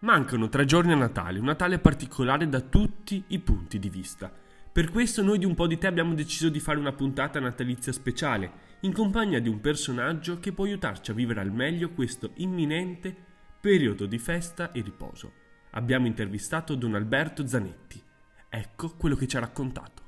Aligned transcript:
Mancano 0.00 0.50
tre 0.50 0.66
giorni 0.66 0.92
a 0.92 0.96
Natale, 0.96 1.38
un 1.38 1.46
Natale 1.46 1.78
particolare 1.78 2.46
da 2.50 2.60
tutti 2.60 3.24
i 3.28 3.38
punti 3.38 3.78
di 3.78 3.88
vista. 3.88 4.30
Per 4.70 4.90
questo 4.90 5.22
noi 5.22 5.38
di 5.38 5.46
un 5.46 5.54
po' 5.54 5.66
di 5.66 5.78
te 5.78 5.86
abbiamo 5.86 6.12
deciso 6.12 6.50
di 6.50 6.60
fare 6.60 6.78
una 6.78 6.92
puntata 6.92 7.40
natalizia 7.40 7.92
speciale, 7.92 8.64
in 8.80 8.92
compagnia 8.92 9.40
di 9.40 9.48
un 9.48 9.58
personaggio 9.62 10.38
che 10.38 10.52
può 10.52 10.66
aiutarci 10.66 11.12
a 11.12 11.14
vivere 11.14 11.40
al 11.40 11.50
meglio 11.50 11.92
questo 11.92 12.32
imminente 12.34 13.16
periodo 13.58 14.04
di 14.04 14.18
festa 14.18 14.70
e 14.70 14.82
riposo. 14.82 15.32
Abbiamo 15.70 16.06
intervistato 16.06 16.74
Don 16.74 16.94
Alberto 16.94 17.46
Zanetti. 17.46 18.02
Ecco 18.50 18.96
quello 18.96 19.16
che 19.16 19.26
ci 19.26 19.38
ha 19.38 19.40
raccontato. 19.40 20.05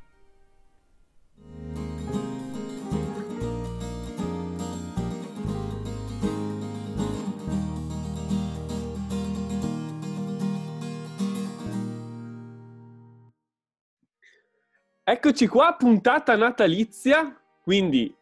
Eccoci 15.10 15.46
qua, 15.46 15.74
puntata 15.74 16.36
natalizia, 16.36 17.34
quindi 17.62 18.14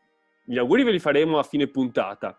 gli 0.45 0.57
auguri 0.57 0.85
ve 0.85 0.93
li 0.93 1.01
faremo 1.01 1.37
a 1.41 1.43
fine 1.43 1.67
puntata. 1.67 2.39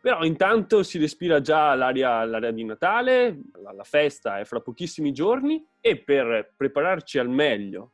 Però 0.00 0.24
intanto 0.24 0.82
si 0.82 0.98
respira 0.98 1.40
già 1.40 1.76
l'aria, 1.76 2.24
l'aria 2.24 2.50
di 2.50 2.64
Natale, 2.64 3.38
la, 3.62 3.70
la, 3.70 3.84
festa 3.84 4.40
è 4.40 4.44
fra 4.44 4.58
pochissimi 4.58 5.12
giorni 5.12 5.64
e 5.80 5.96
per 5.98 6.54
prepararci 6.56 7.20
al 7.20 7.28
meglio 7.28 7.92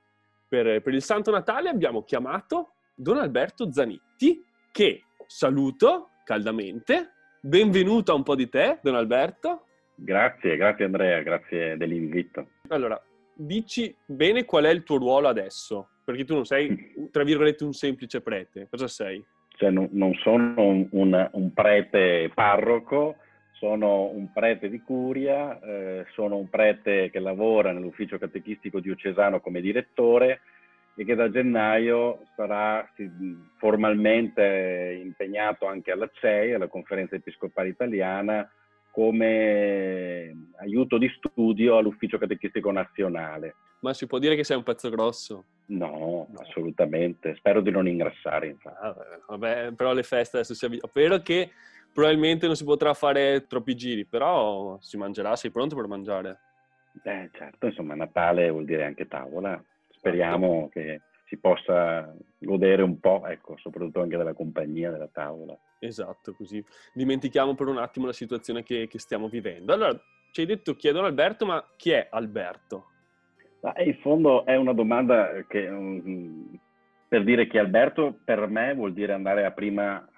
per, 0.48 0.80
per 0.80 0.94
il 0.94 1.02
Santo 1.02 1.30
Natale 1.30 1.68
abbiamo 1.68 2.02
chiamato 2.02 2.76
Don 2.94 3.18
Alberto 3.18 3.70
Zanitti, 3.70 4.42
che 4.72 5.02
saluto 5.26 6.12
caldamente. 6.24 7.10
Benvenuto 7.42 8.12
a 8.12 8.14
un 8.14 8.22
po' 8.22 8.36
di 8.36 8.48
te, 8.48 8.78
Don 8.80 8.94
Alberto. 8.94 9.66
Grazie, 9.96 10.56
grazie 10.56 10.86
Andrea, 10.86 11.20
grazie 11.20 11.76
dell'invito. 11.76 12.52
Allora, 12.68 12.98
dici 13.40 13.94
bene 14.04 14.44
qual 14.44 14.64
è 14.64 14.70
il 14.70 14.82
tuo 14.82 14.98
ruolo 14.98 15.28
adesso, 15.28 15.88
perché 16.04 16.24
tu 16.24 16.34
non 16.34 16.44
sei, 16.44 17.08
tra 17.10 17.24
virgolette, 17.24 17.64
un 17.64 17.72
semplice 17.72 18.20
prete. 18.20 18.68
Cosa 18.70 18.88
sei? 18.88 19.24
Cioè, 19.56 19.70
non, 19.70 19.88
non 19.92 20.14
sono 20.14 20.62
un, 20.62 20.86
un, 20.90 21.28
un, 21.32 21.52
prete 21.52 22.30
parroco, 22.34 23.16
sono 23.52 24.04
un 24.10 24.32
prete 24.32 24.68
di 24.68 24.80
curia, 24.80 25.58
eh, 25.60 26.06
sono 26.12 26.36
un 26.36 26.48
prete 26.48 27.10
che 27.10 27.18
lavora 27.18 27.72
nell'ufficio 27.72 28.18
catechistico 28.18 28.80
diocesano 28.80 29.40
come 29.40 29.60
direttore 29.60 30.40
e 30.96 31.04
che 31.04 31.14
da 31.14 31.30
gennaio 31.30 32.22
sarà 32.34 32.86
formalmente 33.58 34.98
impegnato 35.02 35.66
anche 35.66 35.92
alla 35.92 36.10
CEI, 36.12 36.54
alla 36.54 36.68
Conferenza 36.68 37.16
Episcopale 37.16 37.68
Italiana, 37.68 38.50
come 38.90 40.39
aiuto 40.70 40.96
di 40.98 41.10
studio 41.16 41.76
all'Ufficio 41.76 42.16
Catechistico 42.18 42.70
Nazionale. 42.70 43.56
Ma 43.80 43.92
si 43.92 44.06
può 44.06 44.18
dire 44.18 44.36
che 44.36 44.44
sei 44.44 44.56
un 44.56 44.62
pezzo 44.62 44.88
grosso? 44.90 45.44
No, 45.66 46.26
no. 46.30 46.40
assolutamente. 46.40 47.34
Spero 47.36 47.60
di 47.60 47.70
non 47.70 47.88
ingrassare, 47.88 48.56
Ah, 48.62 48.94
vabbè, 49.28 49.72
però 49.72 49.92
le 49.92 50.02
feste 50.02 50.38
adesso 50.38 50.54
si 50.54 50.64
avvicinano. 50.64 50.92
Spero 50.92 51.18
che 51.20 51.50
probabilmente 51.92 52.46
non 52.46 52.56
si 52.56 52.64
potrà 52.64 52.94
fare 52.94 53.46
troppi 53.46 53.74
giri, 53.74 54.04
però 54.04 54.78
si 54.80 54.96
mangerà, 54.96 55.34
sei 55.36 55.50
pronto 55.50 55.76
per 55.76 55.86
mangiare? 55.86 56.38
Eh, 57.02 57.30
certo, 57.32 57.66
insomma, 57.66 57.94
Natale 57.94 58.50
vuol 58.50 58.64
dire 58.64 58.84
anche 58.84 59.06
tavola. 59.06 59.62
Speriamo 59.88 60.68
certo. 60.72 60.80
che 60.80 61.00
si 61.26 61.36
possa 61.38 62.12
godere 62.38 62.82
un 62.82 62.98
po', 62.98 63.24
ecco, 63.26 63.56
soprattutto 63.58 64.02
anche 64.02 64.16
della 64.16 64.34
compagnia, 64.34 64.90
della 64.90 65.08
tavola. 65.08 65.56
Esatto, 65.78 66.34
così 66.34 66.62
dimentichiamo 66.92 67.54
per 67.54 67.68
un 67.68 67.78
attimo 67.78 68.06
la 68.06 68.12
situazione 68.12 68.62
che, 68.62 68.88
che 68.88 68.98
stiamo 68.98 69.28
vivendo. 69.28 69.72
Allora, 69.72 69.98
ci 70.30 70.40
hai 70.40 70.46
detto 70.46 70.74
chiedono 70.74 71.06
Alberto, 71.06 71.46
ma 71.46 71.64
chi 71.76 71.90
è 71.90 72.08
Alberto? 72.10 72.86
Ma 73.60 73.74
in 73.82 73.96
fondo 74.00 74.44
è 74.46 74.56
una 74.56 74.72
domanda 74.72 75.44
che, 75.46 75.66
um, 75.68 76.58
per 77.08 77.24
dire 77.24 77.46
chi 77.46 77.56
è 77.56 77.60
Alberto, 77.60 78.18
per 78.24 78.46
me 78.46 78.74
vuol 78.74 78.92
dire 78.92 79.12
andare 79.12 79.44
a 79.44 79.50
prima, 79.50 80.08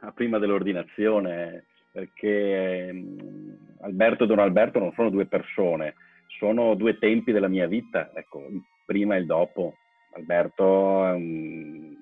a 0.00 0.12
prima 0.12 0.38
dell'ordinazione, 0.38 1.66
perché 1.90 2.90
um, 2.92 3.56
Alberto 3.80 4.24
e 4.24 4.26
Don 4.26 4.38
Alberto 4.38 4.78
non 4.78 4.92
sono 4.92 5.10
due 5.10 5.26
persone, 5.26 5.94
sono 6.38 6.74
due 6.74 6.98
tempi 6.98 7.32
della 7.32 7.48
mia 7.48 7.66
vita, 7.66 8.10
ecco, 8.14 8.46
il 8.48 8.62
prima 8.84 9.16
e 9.16 9.20
il 9.20 9.26
dopo. 9.26 9.76
Alberto 10.12 11.06
è 11.06 11.12
un 11.12 11.94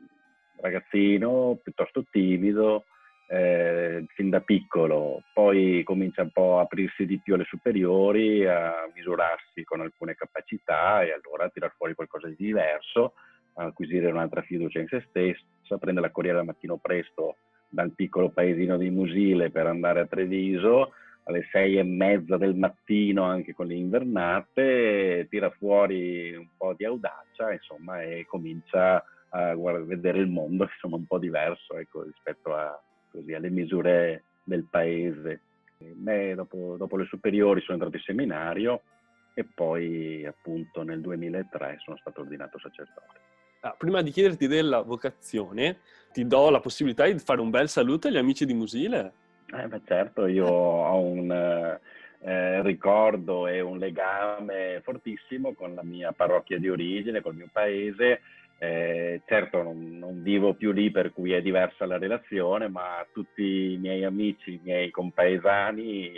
ragazzino 0.60 1.58
piuttosto 1.62 2.04
timido, 2.10 2.84
eh, 3.28 4.04
fin 4.14 4.30
da 4.30 4.40
piccolo, 4.40 5.22
poi 5.32 5.82
comincia 5.84 6.22
un 6.22 6.30
po' 6.30 6.58
a 6.58 6.62
aprirsi 6.62 7.06
di 7.06 7.18
più 7.20 7.34
alle 7.34 7.44
superiori, 7.44 8.46
a 8.46 8.90
misurarsi 8.94 9.64
con 9.64 9.80
alcune 9.80 10.14
capacità 10.14 11.02
e 11.02 11.12
allora 11.12 11.44
a 11.44 11.48
tirar 11.48 11.72
fuori 11.76 11.94
qualcosa 11.94 12.28
di 12.28 12.36
diverso, 12.36 13.14
acquisire 13.54 14.10
un'altra 14.10 14.42
fiducia 14.42 14.80
in 14.80 14.88
se 14.88 15.04
stesso, 15.08 15.78
prende 15.78 16.00
la 16.00 16.10
corriera 16.10 16.40
al 16.40 16.44
mattino 16.44 16.76
presto 16.76 17.36
dal 17.68 17.92
piccolo 17.94 18.30
paesino 18.30 18.76
di 18.76 18.90
Musile 18.90 19.50
per 19.50 19.66
andare 19.66 20.00
a 20.00 20.06
Treviso 20.06 20.92
alle 21.24 21.46
sei 21.50 21.78
e 21.78 21.82
mezza 21.82 22.36
del 22.36 22.54
mattino 22.54 23.22
anche 23.22 23.54
con 23.54 23.66
le 23.66 23.74
invernate, 23.74 25.26
tira 25.30 25.50
fuori 25.50 26.34
un 26.34 26.48
po' 26.56 26.74
di 26.76 26.84
audacia 26.84 27.52
insomma 27.52 28.02
e 28.02 28.26
comincia 28.26 29.04
a 29.30 29.54
guarda, 29.54 29.84
vedere 29.84 30.18
il 30.18 30.28
mondo 30.28 30.64
insomma 30.70 30.96
un 30.96 31.06
po' 31.06 31.18
diverso 31.18 31.76
ecco, 31.76 32.02
rispetto 32.02 32.54
a, 32.54 32.78
così, 33.12 33.34
alle 33.34 33.50
misure 33.50 34.24
del 34.42 34.64
paese. 34.64 35.40
Beh, 35.78 36.34
dopo, 36.34 36.76
dopo, 36.76 36.96
le 36.96 37.04
superiori 37.04 37.60
sono 37.60 37.74
entrato 37.74 37.96
in 37.96 38.02
seminario 38.02 38.82
e 39.34 39.44
poi 39.44 40.24
appunto 40.24 40.82
nel 40.82 41.00
2003 41.00 41.78
sono 41.82 41.96
stato 41.96 42.20
ordinato 42.20 42.58
sacerdote. 42.58 43.20
Ah, 43.60 43.74
prima 43.76 44.02
di 44.02 44.10
chiederti 44.10 44.46
della 44.46 44.82
vocazione, 44.82 45.78
ti 46.12 46.26
do 46.26 46.50
la 46.50 46.60
possibilità 46.60 47.06
di 47.06 47.18
fare 47.18 47.40
un 47.40 47.50
bel 47.50 47.68
saluto 47.68 48.08
agli 48.08 48.16
amici 48.16 48.44
di 48.44 48.54
Musile. 48.54 49.12
Eh, 49.52 49.68
beh, 49.68 49.82
certo, 49.84 50.26
io 50.26 50.46
ho 50.46 51.00
un 51.00 51.30
eh, 51.30 52.62
ricordo 52.62 53.46
e 53.46 53.60
un 53.60 53.78
legame 53.78 54.80
fortissimo 54.82 55.52
con 55.52 55.74
la 55.74 55.82
mia 55.82 56.12
parrocchia 56.12 56.58
di 56.58 56.68
origine, 56.68 57.20
col 57.20 57.34
mio 57.34 57.48
paese 57.52 58.20
eh, 58.62 59.22
certo 59.26 59.60
non, 59.60 59.98
non, 59.98 60.22
vivo 60.22 60.54
più 60.54 60.70
lì 60.70 60.92
per 60.92 61.12
cui 61.12 61.32
è 61.32 61.42
diversa 61.42 61.84
la 61.84 61.98
relazione, 61.98 62.68
ma 62.68 63.04
tutti 63.12 63.72
i 63.72 63.76
miei 63.76 64.04
amici, 64.04 64.52
i 64.52 64.60
miei 64.62 64.92
compaesani, 64.92 66.12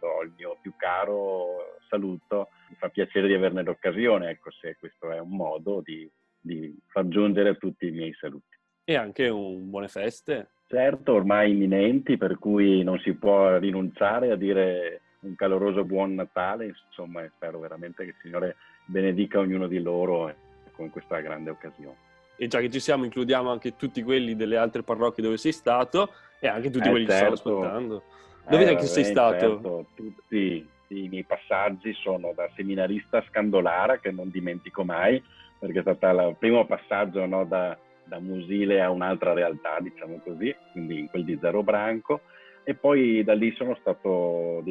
do 0.00 0.22
il 0.24 0.32
mio 0.34 0.56
più 0.62 0.72
caro 0.74 1.76
saluto, 1.90 2.48
mi 2.70 2.76
fa 2.76 2.88
piacere 2.88 3.26
di 3.26 3.34
averne 3.34 3.62
l'occasione, 3.62 4.30
ecco 4.30 4.50
se 4.52 4.74
questo 4.78 5.10
è 5.10 5.18
un 5.18 5.36
modo 5.36 5.82
di, 5.84 6.10
di 6.40 6.74
far 6.86 7.08
giungere 7.08 7.58
tutti 7.58 7.88
i 7.88 7.90
miei 7.90 8.14
saluti. 8.14 8.56
E 8.84 8.96
anche 8.96 9.28
un 9.28 9.68
buone 9.68 9.88
feste. 9.88 10.52
Certo, 10.66 11.12
ormai 11.12 11.50
imminenti, 11.50 12.16
per 12.16 12.38
cui 12.38 12.82
non 12.82 12.98
si 13.00 13.12
può 13.12 13.58
rinunciare 13.58 14.30
a 14.30 14.36
dire 14.36 15.02
un 15.20 15.34
caloroso 15.34 15.84
buon 15.84 16.14
Natale, 16.14 16.72
insomma, 16.86 17.22
spero 17.36 17.58
veramente 17.58 18.02
che 18.02 18.10
il 18.10 18.16
Signore 18.22 18.56
benedica 18.86 19.40
ognuno 19.40 19.66
di 19.66 19.78
loro 19.78 20.34
con 20.74 20.90
questa 20.90 21.20
grande 21.20 21.50
occasione. 21.50 22.10
E 22.36 22.48
già 22.48 22.60
che 22.60 22.70
ci 22.70 22.80
siamo, 22.80 23.04
includiamo 23.04 23.50
anche 23.50 23.76
tutti 23.76 24.02
quelli 24.02 24.34
delle 24.34 24.56
altre 24.56 24.82
parrocchie 24.82 25.22
dove 25.22 25.36
sei 25.36 25.52
stato 25.52 26.10
e 26.40 26.48
anche 26.48 26.70
tutti 26.70 26.88
eh, 26.88 26.90
quelli 26.90 27.06
certo. 27.06 27.30
che 27.30 27.36
stanno 27.36 27.56
ascoltando. 27.56 28.02
Dove 28.48 28.70
eh, 28.70 28.74
che 28.74 28.86
sei 28.86 29.04
stato? 29.04 29.38
Certo. 29.38 29.86
Tutti 29.94 30.68
i 30.88 31.08
miei 31.08 31.24
passaggi 31.24 31.92
sono 31.94 32.32
da 32.34 32.48
seminarista 32.56 33.22
scandolara, 33.28 33.98
che 33.98 34.10
non 34.10 34.30
dimentico 34.30 34.84
mai, 34.84 35.22
perché 35.58 35.78
è 35.78 35.82
stato 35.82 36.28
il 36.28 36.36
primo 36.38 36.66
passaggio 36.66 37.24
no, 37.26 37.44
da, 37.44 37.76
da 38.04 38.18
Musile 38.18 38.80
a 38.80 38.90
un'altra 38.90 39.32
realtà, 39.32 39.78
diciamo 39.80 40.20
così, 40.24 40.54
quindi 40.72 40.98
in 40.98 41.08
quel 41.08 41.24
di 41.24 41.38
Zero 41.40 41.62
Branco. 41.62 42.22
E 42.64 42.74
poi 42.74 43.24
da 43.24 43.34
lì 43.34 43.52
sono 43.56 43.76
stato, 43.80 44.62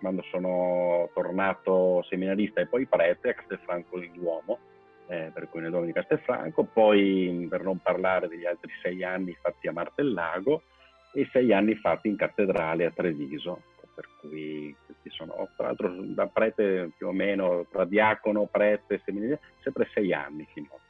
quando 0.00 0.22
sono 0.30 1.08
tornato 1.14 2.02
seminarista 2.08 2.60
e 2.60 2.66
poi 2.66 2.86
prete 2.86 3.30
a 3.30 3.34
Castelfranco 3.34 4.02
in 4.02 4.12
Duomo, 4.14 4.58
eh, 5.08 5.30
per 5.32 5.48
cui 5.48 5.60
nel 5.60 5.70
Duomo 5.70 5.86
di 5.86 5.92
Castelfranco, 5.92 6.64
poi 6.64 7.46
per 7.48 7.62
non 7.62 7.78
parlare 7.78 8.28
degli 8.28 8.44
altri 8.44 8.70
sei 8.82 9.02
anni 9.02 9.36
fatti 9.40 9.66
a 9.66 9.72
Martellago 9.72 10.62
e 11.12 11.28
sei 11.32 11.52
anni 11.52 11.74
fatti 11.74 12.08
in 12.08 12.16
cattedrale 12.16 12.84
a 12.84 12.90
Treviso, 12.90 13.62
per 13.94 14.06
cui 14.20 14.74
questi 14.84 15.10
sono 15.10 15.48
tra 15.56 15.66
l'altro 15.66 15.90
da 15.90 16.26
prete 16.26 16.90
più 16.96 17.08
o 17.08 17.12
meno, 17.12 17.66
tra 17.70 17.84
diacono, 17.84 18.46
prete, 18.46 19.00
seminario, 19.04 19.40
sempre 19.62 19.88
sei 19.92 20.12
anni 20.12 20.46
finora. 20.52 20.82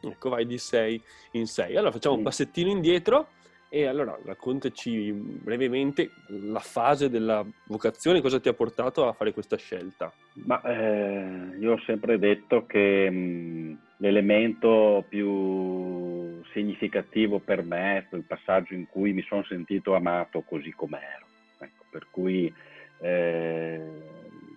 Ecco, 0.00 0.28
vai 0.28 0.44
di 0.44 0.58
sei 0.58 1.02
in 1.32 1.46
sei. 1.46 1.76
Allora 1.76 1.92
facciamo 1.92 2.16
un 2.16 2.22
passettino 2.22 2.68
indietro 2.68 3.28
e 3.74 3.86
allora 3.86 4.16
raccontaci 4.24 5.10
brevemente 5.10 6.12
la 6.28 6.60
fase 6.60 7.10
della 7.10 7.44
vocazione, 7.66 8.20
cosa 8.20 8.38
ti 8.38 8.48
ha 8.48 8.52
portato 8.52 9.08
a 9.08 9.12
fare 9.14 9.32
questa 9.32 9.56
scelta? 9.56 10.12
Ma 10.44 10.62
eh, 10.62 11.56
io 11.58 11.72
ho 11.72 11.80
sempre 11.84 12.20
detto 12.20 12.66
che 12.66 13.10
mh, 13.10 13.78
l'elemento 13.96 15.04
più 15.08 16.40
significativo 16.52 17.40
per 17.40 17.64
me 17.64 18.06
è 18.08 18.14
il 18.14 18.22
passaggio 18.22 18.74
in 18.74 18.86
cui 18.86 19.12
mi 19.12 19.22
sono 19.22 19.42
sentito 19.42 19.96
amato 19.96 20.42
così 20.42 20.70
com'ero. 20.70 21.26
Ecco, 21.58 21.84
per 21.90 22.06
cui 22.12 22.54
eh, 23.00 23.80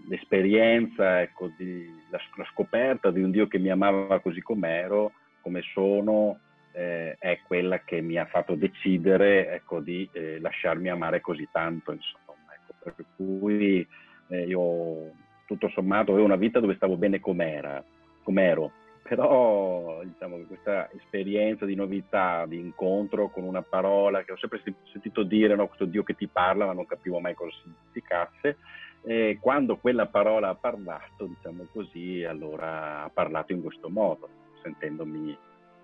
l'esperienza, 0.08 1.22
ecco, 1.22 1.50
di, 1.58 1.90
la, 2.12 2.20
la, 2.36 2.46
scoperta 2.54 3.10
di 3.10 3.24
un 3.24 3.32
Dio 3.32 3.48
che 3.48 3.58
mi 3.58 3.72
amava 3.72 4.20
così 4.20 4.44
com'ero, 4.44 5.14
come 5.42 5.64
sono, 5.74 6.38
eh, 6.78 7.16
è 7.18 7.40
quella 7.48 7.80
che 7.80 8.02
mi 8.02 8.18
ha 8.18 8.26
fatto 8.26 8.54
decidere 8.54 9.52
ecco, 9.52 9.80
di 9.80 10.08
eh, 10.12 10.40
lasciarmi 10.40 10.90
amare 10.90 11.22
così 11.22 11.48
tanto. 11.52 11.92
Insomma, 11.92 12.54
ecco. 12.54 12.74
Per 12.84 13.06
cui 13.16 13.86
eh, 14.28 14.42
io 14.46 15.12
tutto 15.46 15.70
sommato 15.70 16.12
avevo 16.12 16.28
una 16.28 16.36
vita 16.36 16.60
dove 16.60 16.76
stavo 16.76 16.96
bene 16.96 17.20
com'era, 17.20 17.84
com'ero 18.22 18.72
però 19.08 20.04
diciamo 20.04 20.38
questa 20.48 20.90
esperienza 20.92 21.64
di 21.64 21.76
novità, 21.76 22.46
di 22.46 22.60
incontro 22.60 23.30
con 23.30 23.44
una 23.44 23.62
parola 23.62 24.24
che 24.24 24.34
ho 24.34 24.38
sempre 24.38 24.62
sentito 24.92 25.24
dire, 25.24 25.56
no? 25.56 25.68
questo 25.68 25.86
Dio 25.86 26.04
che 26.04 26.14
ti 26.14 26.28
parla, 26.28 26.66
ma 26.66 26.74
non 26.74 26.86
capivo 26.86 27.20
mai 27.22 27.34
cosa 27.34 27.56
significasse, 27.64 28.58
e 29.06 29.38
quando 29.40 29.78
quella 29.78 30.08
parola 30.08 30.50
ha 30.50 30.56
parlato, 30.56 31.26
diciamo 31.26 31.68
così, 31.72 32.26
allora 32.26 33.04
ha 33.04 33.10
parlato 33.10 33.54
in 33.54 33.62
questo 33.62 33.90
modo, 33.90 34.28
sentendomi, 34.62 35.38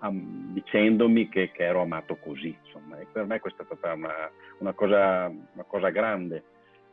um, 0.07 0.53
dicendomi 0.53 1.29
che, 1.29 1.51
che, 1.51 1.63
ero 1.63 1.81
amato 1.81 2.15
così, 2.17 2.55
insomma, 2.63 2.99
e 2.99 3.07
per 3.11 3.25
me 3.25 3.39
questa 3.39 3.63
è 3.63 3.65
stata 3.65 3.93
una, 3.93 4.31
una, 4.59 4.73
cosa, 4.73 5.27
una 5.27 5.63
cosa 5.65 5.89
grande 5.89 6.43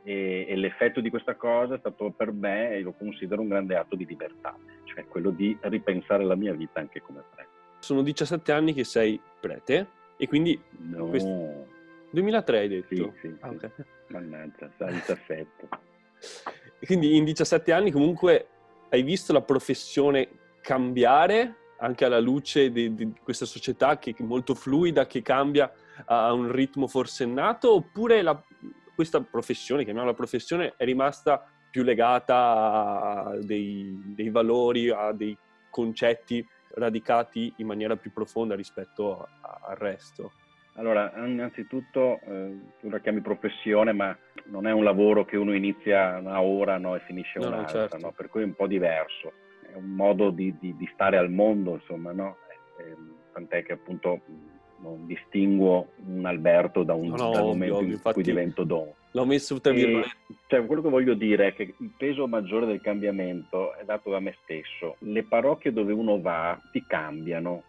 e, 0.03 0.47
e, 0.49 0.57
l'effetto 0.57 1.01
di 1.01 1.11
questa 1.11 1.35
cosa 1.35 1.75
è 1.75 1.79
stato 1.79 2.11
per 2.11 2.33
me, 2.33 2.71
e 2.71 2.81
lo 2.81 2.93
considero 2.93 3.43
un 3.43 3.49
grande 3.49 3.77
atto 3.77 3.97
di 3.97 4.07
libertà, 4.07 4.57
cioè 4.85 5.05
quello 5.07 5.31
di 5.31 5.57
ripensare 5.61 6.25
la 6.25 6.37
mia 6.37 6.55
vita 6.55 6.81
anche 6.81 7.01
come 7.03 7.23
prete. 7.35 7.49
Sono 7.81 8.03
17 8.03 8.53
anni 8.53 8.73
che 8.73 8.85
sei 8.85 9.21
prete 9.41 9.87
e 10.17 10.27
quindi... 10.29 10.61
No. 10.79 11.07
Questo... 11.07 11.79
2003 12.11 12.59
hai 12.59 12.69
detto? 12.69 12.95
Sì, 12.95 13.13
sì. 13.21 13.37
Ah, 13.41 13.51
okay. 13.51 13.71
Mannaggia, 14.09 14.69
17. 14.79 15.69
quindi 16.85 17.17
in 17.17 17.25
17 17.25 17.73
anni 17.73 17.91
comunque 17.91 18.47
hai 18.91 19.03
visto 19.03 19.33
la 19.33 19.43
professione 19.43 20.29
cambiare 20.61 21.60
anche 21.81 22.05
alla 22.05 22.21
luce 22.21 22.71
di, 22.71 22.95
di 22.95 23.13
questa 23.23 23.47
società 23.47 23.99
che 23.99 24.15
è 24.17 24.23
molto 24.23 24.55
fluida, 24.55 25.07
che 25.07 25.23
cambia 25.23 25.73
a 26.07 26.33
un 26.33 26.51
ritmo 26.51 26.87
forsennato, 26.87 27.75
oppure 27.75 28.23
la, 28.23 28.41
questa 28.95 29.21
professione, 29.21 29.85
chiamiamola 29.85 30.15
professione, 30.15 30.75
è 30.77 30.85
rimasta 30.85 31.45
più 31.71 31.83
legata 31.83 33.25
a 33.25 33.39
dei, 33.39 33.99
dei 34.15 34.31
valori, 34.31 34.91
a 34.91 35.13
dei 35.13 35.37
concetti 35.71 36.47
radicati 36.75 37.53
in 37.57 37.67
maniera 37.67 37.97
più 37.97 38.13
profonda 38.13 38.55
rispetto 38.55 39.23
a, 39.23 39.61
al 39.69 39.77
resto? 39.77 40.33
Allora, 40.75 41.13
innanzitutto 41.17 42.21
eh, 42.21 42.59
tu 42.81 42.89
la 42.89 43.01
chiami 43.01 43.21
professione, 43.21 43.93
ma 43.93 44.17
non 44.47 44.67
è 44.67 44.73
un 44.73 44.85
lavoro 44.85 45.25
che 45.25 45.37
uno 45.37 45.55
inizia 45.55 46.19
una 46.19 46.41
ora 46.41 46.79
no, 46.79 46.95
e 46.95 47.01
finisce 47.01 47.39
no, 47.39 47.49
un'altra, 47.49 47.89
certo. 47.89 47.99
no? 47.99 48.13
per 48.13 48.29
cui 48.29 48.43
è 48.43 48.45
un 48.45 48.55
po' 48.55 48.67
diverso. 48.67 49.33
È 49.73 49.77
un 49.77 49.91
modo 49.91 50.31
di, 50.31 50.55
di, 50.59 50.77
di 50.77 50.89
stare 50.93 51.17
al 51.17 51.31
mondo, 51.31 51.75
insomma, 51.75 52.13
no? 52.13 52.37
Eh, 52.79 52.97
tant'è 53.33 53.63
che 53.63 53.73
appunto 53.73 54.21
non 54.81 55.07
distinguo 55.07 55.91
un 56.07 56.25
Alberto 56.25 56.83
da 56.83 56.95
un 56.95 57.09
no, 57.09 57.17
no, 57.17 57.31
dal 57.31 57.45
momento 57.45 57.77
ovvio, 57.77 57.95
in 57.95 58.13
cui 58.13 58.23
divento 58.23 58.65
Don. 58.65 58.91
L'ho 59.13 59.25
messo 59.25 59.61
tra 59.61 59.73
virgolette. 59.73 60.17
Cioè, 60.47 60.65
quello 60.67 60.83
che 60.83 60.89
voglio 60.89 61.15
dire 61.15 61.49
è 61.49 61.55
che 61.55 61.75
il 61.77 61.91
peso 61.97 62.27
maggiore 62.27 62.67
del 62.67 62.81
cambiamento 62.81 63.75
è 63.75 63.85
dato 63.85 64.11
da 64.11 64.21
me 64.21 64.37
stesso. 64.43 64.97
Le 65.01 65.25
parrocchie 65.25 65.73
dove 65.73 65.93
uno 65.93 66.21
va 66.21 66.59
ti 66.71 66.85
cambiano 66.87 67.63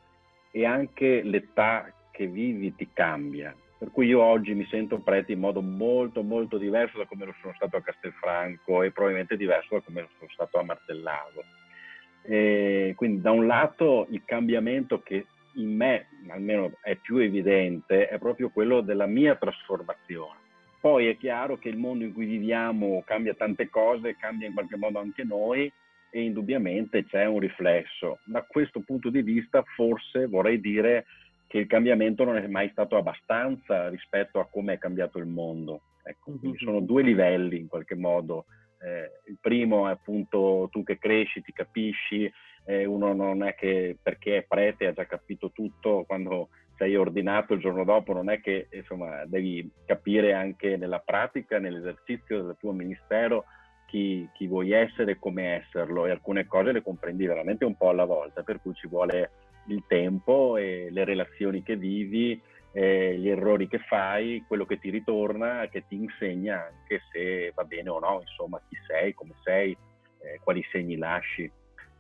e 0.52 0.66
anche 0.66 1.22
l'età 1.24 1.92
che 2.12 2.28
vivi 2.28 2.76
ti 2.76 2.90
cambia. 2.94 3.56
Per 3.78 3.90
cui 3.90 4.06
io 4.06 4.22
oggi 4.22 4.54
mi 4.54 4.68
sento 4.70 5.00
prete 5.00 5.32
in 5.32 5.40
modo 5.40 5.62
molto 5.62 6.22
molto 6.22 6.60
diverso 6.60 7.00
da 7.00 7.06
come 7.06 7.26
lo 7.26 7.34
sono 7.42 7.54
stato 7.56 7.78
a 7.78 7.82
Castelfranco 7.82 8.84
e 8.84 8.92
probabilmente 8.92 9.36
diverso 9.36 9.76
da 9.76 9.82
come 9.82 10.02
lo 10.02 10.10
sono 10.20 10.30
stato 10.32 10.60
a 10.60 10.64
Martellago. 10.64 11.44
E 12.24 12.94
quindi 12.96 13.22
da 13.22 13.32
un 13.32 13.48
lato 13.48 14.08
il 14.10 14.24
cambiamento 14.26 15.02
che 15.02 15.26
in 15.56 15.76
me 15.76 16.08
almeno 16.30 16.78
è 16.82 16.96
più 16.96 17.18
evidente 17.18 18.08
è 18.08 18.18
proprio 18.18 18.50
quello 18.50 18.82
della 18.82 19.08
mia 19.08 19.36
trasformazione. 19.36 20.40
Poi 20.80 21.08
è 21.08 21.18
chiaro 21.18 21.58
che 21.58 21.70
il 21.70 21.78
mondo 21.78 22.04
in 22.04 22.14
cui 22.14 22.26
viviamo 22.26 23.04
cambia 23.06 23.34
tante 23.34 23.70
cose, 23.70 24.16
cambia 24.18 24.48
in 24.48 24.54
qualche 24.54 24.78
modo 24.78 25.00
anche 25.00 25.24
noi 25.24 25.72
e 26.10 26.22
indubbiamente 26.22 27.06
c'è 27.06 27.26
un 27.26 27.40
riflesso. 27.40 28.20
Da 28.24 28.44
questo 28.44 28.82
punto 28.82 29.10
di 29.10 29.22
vista 29.22 29.64
forse 29.76 30.28
vorrei 30.28 30.60
dire 30.60 31.06
che 31.48 31.60
il 31.60 31.68
cambiamento 31.68 32.24
non 32.24 32.38
è 32.38 32.48
mai 32.48 32.70
stato 32.70 32.98
abbastanza 32.98 33.90
rispetto 33.90 34.40
a 34.40 34.48
come 34.50 34.74
è 34.74 34.78
cambiato 34.78 35.20
il 35.20 35.28
mondo. 35.28 35.82
Ecco, 36.04 36.32
quindi 36.40 36.58
sono 36.58 36.80
due 36.80 37.04
livelli 37.04 37.60
in 37.60 37.68
qualche 37.68 37.96
modo. 37.96 38.46
Eh, 38.84 39.30
il 39.30 39.38
primo 39.40 39.88
è 39.88 39.92
appunto 39.92 40.68
tu 40.72 40.84
che 40.84 40.98
cresci, 40.98 41.42
ti 41.42 41.52
capisci, 41.52 42.32
eh, 42.66 42.86
uno 42.86 43.14
non 43.14 43.44
è 43.44 43.56
che 43.56 43.98
perché 44.02 44.38
è 44.38 44.44
prete 44.44 44.88
ha 44.88 44.94
già 44.94 45.06
capito 45.06 45.52
tutto 45.52 46.04
quando 46.06 46.50
sei 46.78 46.96
ordinato 46.96 47.54
il 47.54 47.60
giorno 47.60 47.84
dopo, 47.84 48.14
non 48.14 48.30
è 48.30 48.42
che 48.42 48.68
insomma 48.72 49.24
devi 49.26 49.70
capire 49.86 50.34
anche 50.34 50.78
nella 50.78 51.00
pratica, 51.00 51.60
nell'esercizio 51.60 52.42
del 52.42 52.56
tuo 52.60 52.72
ministero 52.72 53.46
chi, 53.86 54.28
chi 54.34 54.48
vuoi 54.48 54.72
essere 54.72 55.12
e 55.12 55.20
come 55.20 55.58
esserlo 55.58 56.06
e 56.06 56.12
alcune 56.12 56.48
cose 56.48 56.72
le 56.72 56.82
comprendi 56.82 57.26
veramente 57.28 57.66
un 57.66 57.76
po' 57.76 57.90
alla 57.90 58.06
volta, 58.06 58.42
per 58.42 58.62
cui 58.62 58.74
ci 58.74 58.88
vuole 58.88 59.30
il 59.68 59.84
tempo 59.86 60.58
e 60.58 60.88
le 60.90 61.04
relazioni 61.04 61.62
che 61.62 61.76
vivi, 61.76 62.42
eh, 62.74 63.18
gli 63.18 63.30
errori 63.30 63.68
che 63.68 63.80
fai, 63.80 64.44
quello 64.48 64.66
che 64.66 64.80
ti 64.80 64.90
ritorna, 64.90 65.68
che 65.70 65.86
ti 65.88 65.96
insegna 65.96 66.66
anche 66.66 67.02
se 67.12 67.52
va 67.54 67.64
bene 67.64 67.90
o 67.90 68.00
no, 68.00 68.22
insomma 68.22 68.62
chi 68.68 68.78
sei, 68.88 69.14
come 69.14 69.34
sei, 69.44 69.72
eh, 70.20 70.40
quali 70.44 70.64
segni 70.72 70.98
lasci. 70.98 71.52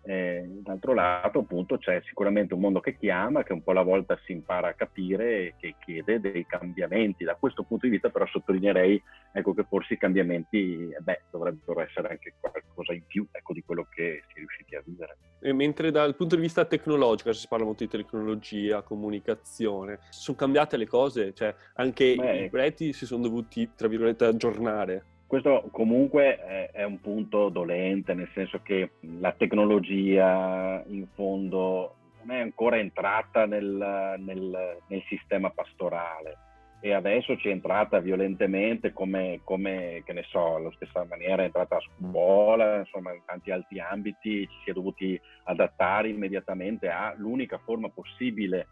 Eh, 0.04 0.44
d'altro 0.48 0.94
lato, 0.94 1.40
appunto, 1.40 1.78
c'è 1.78 2.02
sicuramente 2.06 2.54
un 2.54 2.60
mondo 2.60 2.80
che 2.80 2.98
chiama, 2.98 3.44
che 3.44 3.54
un 3.54 3.62
po' 3.62 3.72
alla 3.72 3.84
volta 3.84 4.20
si 4.26 4.32
impara 4.32 4.70
a 4.70 4.74
capire 4.74 5.46
e 5.46 5.54
che 5.58 5.76
chiede 5.84 6.20
dei 6.20 6.46
cambiamenti. 6.46 7.24
Da 7.24 7.36
questo 7.36 7.64
punto 7.64 7.86
di 7.86 7.92
vista, 7.92 8.10
però, 8.10 8.26
sottolineerei 8.26 9.02
ecco, 9.32 9.54
che 9.54 9.66
forse 9.68 9.94
i 9.94 9.98
cambiamenti 9.98 10.90
eh, 10.90 11.00
beh, 11.00 11.22
dovrebbero 11.30 11.82
essere 11.82 12.10
anche 12.10 12.34
qualcosa 12.40 12.94
in 12.94 13.04
più 13.06 13.28
ecco, 13.32 13.54
di 13.54 13.64
quello 13.64 13.88
che 13.94 14.24
si 14.28 14.34
è 14.34 14.38
riusciti 14.38 14.76
a 14.76 14.82
vivere. 14.84 15.18
E 15.40 15.54
mentre 15.54 15.92
dal 15.92 16.16
punto 16.16 16.36
di 16.36 16.42
vista 16.42 16.66
tecnologico, 16.66 17.34
si 17.34 17.48
parla 17.48 17.66
molto 17.66 17.84
di 17.84 17.90
tecnologia, 17.90 18.82
comunicazione, 18.84 20.00
sono 20.10 20.38
cambiate 20.38 20.78
le 20.78 20.88
cose, 20.88 21.34
cioè 21.34 21.54
anche 21.76 22.16
beh, 22.16 22.46
i 22.46 22.50
preti 22.50 22.94
si 22.94 23.06
sono 23.06 23.24
dovuti, 23.24 23.70
tra 23.76 23.88
virgolette, 23.88 24.26
aggiornare. 24.26 25.06
Questo 25.32 25.70
comunque 25.72 26.72
è, 26.74 26.84
un 26.84 27.00
punto 27.00 27.48
dolente, 27.48 28.14
nel 28.14 28.30
senso 28.34 28.60
che 28.62 28.96
la 29.20 29.32
tecnologia 29.32 30.84
in 30.88 31.08
fondo 31.14 31.96
non 32.22 32.36
è 32.36 32.42
ancora 32.42 32.78
entrata 32.78 33.46
nel, 33.46 34.18
nel, 34.18 34.78
nel 34.88 35.04
sistema 35.08 35.50
pastorale 35.50 36.38
e 36.82 36.94
adesso 36.94 37.38
ci 37.38 37.48
è 37.48 37.52
entrata 37.52 38.00
violentemente 38.00 38.92
come, 38.92 39.40
come, 39.46 40.02
che 40.04 40.12
ne 40.12 40.24
so, 40.24 40.56
alla 40.56 40.72
stessa 40.74 41.06
maniera 41.06 41.44
è 41.44 41.46
entrata 41.46 41.78
a 41.78 41.84
scuola, 41.96 42.80
insomma 42.80 43.14
in 43.14 43.22
tanti 43.26 43.52
altri 43.52 43.80
ambiti 43.80 44.46
ci 44.46 44.58
si 44.66 44.70
è 44.72 44.74
dovuti 44.74 45.18
adattare 45.46 46.10
immediatamente 46.10 46.90
all'unica 46.90 47.58
forma 47.60 47.88
possibile. 47.88 48.68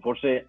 Forse 0.00 0.46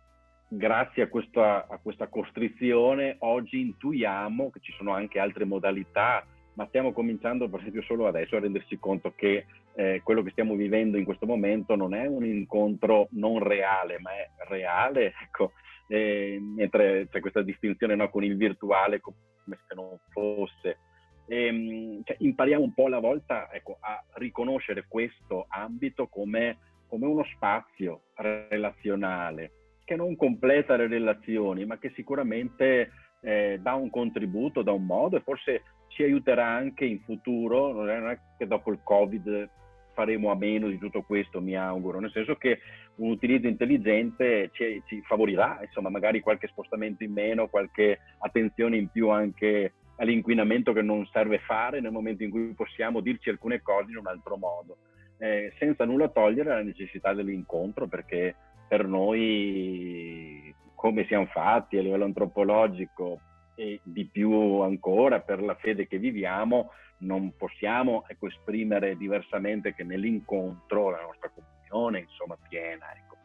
grazie 0.54 1.04
a 1.04 1.08
questa, 1.08 1.66
a 1.66 1.80
questa 1.82 2.08
costrizione 2.08 3.16
oggi 3.20 3.62
intuiamo 3.62 4.50
che 4.50 4.60
ci 4.60 4.74
sono 4.74 4.94
anche 4.94 5.18
altre 5.18 5.46
modalità, 5.46 6.26
ma 6.56 6.68
stiamo 6.68 6.92
cominciando 6.92 7.48
per 7.48 7.62
esempio 7.62 7.82
solo 7.84 8.06
adesso 8.06 8.36
a 8.36 8.42
rendersi 8.42 8.78
conto 8.78 9.14
che 9.16 9.46
eh, 9.76 10.02
quello 10.04 10.22
che 10.22 10.32
stiamo 10.32 10.56
vivendo 10.56 10.98
in 10.98 11.06
questo 11.06 11.26
momento 11.26 11.76
non 11.76 11.94
è 11.94 12.06
un 12.06 12.26
incontro 12.26 13.08
non 13.12 13.40
reale, 13.40 14.00
ma 14.00 14.12
è 14.12 14.30
reale, 14.50 15.14
ecco, 15.24 15.54
eh, 15.88 16.38
mentre 16.42 17.08
c'è 17.10 17.22
questa 17.22 17.42
distinzione 17.42 17.96
no, 17.96 18.10
con 18.10 18.26
il 18.26 18.36
virtuale 18.36 19.00
come 19.00 19.16
se 19.46 19.74
non 19.74 19.98
fosse. 20.10 20.80
E, 21.28 21.46
ehm, 21.46 22.04
cioè, 22.04 22.18
impariamo 22.20 22.64
un 22.64 22.74
po' 22.74 22.88
alla 22.88 23.00
volta 23.00 23.50
ecco, 23.54 23.78
a 23.80 24.04
riconoscere 24.16 24.84
questo 24.86 25.46
ambito 25.48 26.08
come, 26.08 26.58
come 26.88 27.06
uno 27.06 27.24
spazio 27.24 28.02
relazionale 28.16 29.54
che 29.84 29.96
non 29.96 30.16
completa 30.16 30.76
le 30.76 30.88
relazioni, 30.88 31.66
ma 31.66 31.78
che 31.78 31.92
sicuramente 31.96 32.92
eh, 33.22 33.60
dà 33.62 33.74
un 33.74 33.90
contributo, 33.90 34.62
dà 34.62 34.72
un 34.72 34.86
modo 34.86 35.18
e 35.18 35.22
forse 35.22 35.64
ci 35.88 36.04
aiuterà 36.04 36.48
anche 36.48 36.86
in 36.86 37.00
futuro, 37.02 37.72
non 37.74 37.90
è 38.10 38.20
che 38.38 38.48
dopo 38.48 38.72
il 38.72 38.80
Covid 38.84 39.50
faremo 39.94 40.32
a 40.32 40.36
meno 40.36 40.68
di 40.68 40.78
tutto 40.78 41.02
questo, 41.02 41.42
mi 41.42 41.56
auguro, 41.56 42.00
nel 42.00 42.12
senso 42.12 42.36
che 42.36 42.60
un 42.96 43.10
utilizzo 43.10 43.48
intelligente 43.48 44.50
ci, 44.54 44.82
ci 44.88 45.02
favorirà, 45.02 45.60
insomma, 45.64 45.90
magari 45.90 46.22
qualche 46.22 46.48
spostamento 46.48 47.04
in 47.04 47.12
meno, 47.12 47.50
qualche 47.50 48.00
attenzione 48.20 48.78
in 48.78 48.90
più 48.90 49.10
anche 49.10 49.74
all'inquinamento 49.98 50.74
che 50.74 50.82
non 50.82 51.06
serve 51.12 51.40
fare 51.40 51.80
nel 51.80 51.92
momento 51.92 52.24
in 52.24 52.32
cui 52.32 52.54
possiamo 52.54 53.02
dirci 53.02 53.30
alcune 53.30 53.62
cose 53.62 53.92
in 53.92 53.98
un 53.98 54.08
altro 54.08 54.38
modo, 54.38 54.78
eh, 55.20 55.54
senza 55.60 55.86
nulla 55.86 56.10
togliere 56.10 56.50
la 56.50 56.64
necessità 56.64 57.14
dell'incontro, 57.14 57.88
perché 57.88 58.36
per 58.72 58.88
noi, 58.88 60.56
come 60.76 61.06
siamo 61.08 61.26
fatti 61.26 61.78
a 61.78 61.82
livello 61.82 62.06
antropologico, 62.06 63.20
e 63.54 63.82
di 63.84 64.06
più 64.06 64.32
ancora 64.62 65.20
per 65.20 65.42
la 65.42 65.56
fede 65.56 65.88
che 65.88 65.98
viviamo, 65.98 66.72
non 67.00 67.34
possiamo 67.36 68.06
ecco, 68.08 68.28
esprimere 68.28 68.96
diversamente 68.96 69.74
che 69.74 69.84
nell'incontro 69.84 70.90
la 70.90 71.02
nostra 71.02 71.30
comunione, 71.36 72.00
insomma, 72.00 72.38
piena. 72.48 72.86
Ecco. 72.96 73.18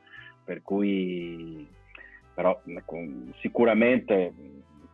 Per 0.43 0.63
cui, 0.63 1.65
però, 2.35 2.61
ecco, 2.67 2.99
sicuramente 3.39 4.35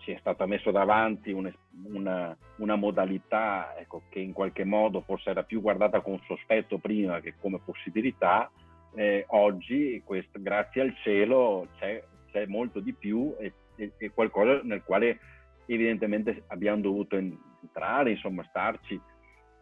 ci 0.01 0.11
è 0.11 0.19
stata 0.19 0.45
messa 0.45 0.71
davanti 0.71 1.33
un, 1.33 1.51
una, 1.85 2.37
una, 2.57 2.77
modalità 2.77 3.75
ecco, 3.79 4.03
che 4.11 4.19
in 4.19 4.35
qualche 4.35 4.65
modo 4.65 5.01
forse 5.01 5.31
era 5.31 5.45
più 5.45 5.63
guardata 5.63 6.03
con 6.03 6.21
sospetto 6.27 6.77
prima 6.77 7.21
che 7.21 7.37
come 7.41 7.59
possibilità, 7.65 8.51
eh, 8.95 9.25
oggi, 9.29 10.03
questo, 10.05 10.41
grazie 10.41 10.83
al 10.83 10.95
cielo, 11.03 11.69
c'è, 11.79 12.03
c'è 12.31 12.47
molto 12.47 12.81
di 12.81 12.93
più 12.93 13.35
e, 13.39 13.53
e, 13.77 13.93
e, 13.97 14.11
qualcosa 14.11 14.61
nel 14.63 14.83
quale 14.83 15.19
evidentemente 15.67 16.45
abbiamo 16.49 16.81
dovuto 16.81 17.17
entrare, 17.17 18.11
insomma, 18.11 18.45
starci. 18.49 19.01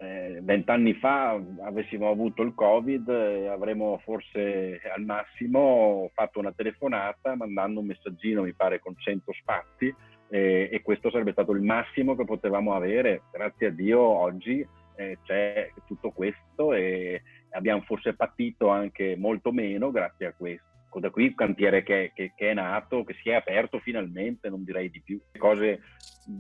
Eh, 0.03 0.41
vent'anni 0.43 0.95
fa 0.95 1.39
avessimo 1.61 2.09
avuto 2.09 2.41
il 2.43 2.55
Covid, 2.55 3.07
eh, 3.09 3.49
avremmo 3.49 4.01
forse 4.03 4.81
al 4.95 5.05
massimo 5.05 6.11
fatto 6.15 6.39
una 6.39 6.53
telefonata 6.53 7.35
mandando 7.35 7.81
un 7.81 7.87
messaggino, 7.87 8.43
mi 8.43 8.55
pare, 8.55 8.79
con 8.79 8.95
100 8.97 9.33
spazi 9.35 9.95
eh, 10.31 10.71
e 10.73 10.81
questo 10.83 11.11
sarebbe 11.11 11.33
stato 11.33 11.53
il 11.53 11.61
massimo 11.61 12.17
che 12.17 12.25
potevamo 12.25 12.75
avere. 12.75 13.23
Grazie 13.31 13.67
a 13.67 13.71
Dio 13.71 14.01
oggi 14.01 14.67
eh, 14.97 15.19
c'è 15.25 15.71
tutto 15.87 16.11
questo 16.11 16.73
e 16.73 17.23
abbiamo 17.51 17.83
forse 17.83 18.15
patito 18.15 18.69
anche 18.69 19.17
molto 19.17 19.53
meno 19.53 19.91
grazie 19.91 20.27
a 20.27 20.33
questo. 20.33 20.69
Da 20.93 21.11
qui 21.11 21.27
il 21.27 21.35
cantiere 21.37 21.85
che, 21.85 22.11
che, 22.15 22.33
che, 22.35 22.51
è 22.51 22.55
nato, 22.55 23.05
che 23.05 23.15
si 23.23 23.31
è 23.31 23.35
aperto 23.35 23.79
finalmente, 23.79 24.49
non 24.49 24.65
direi 24.65 24.91
di 24.91 25.01
più, 25.01 25.21
cose 25.39 25.83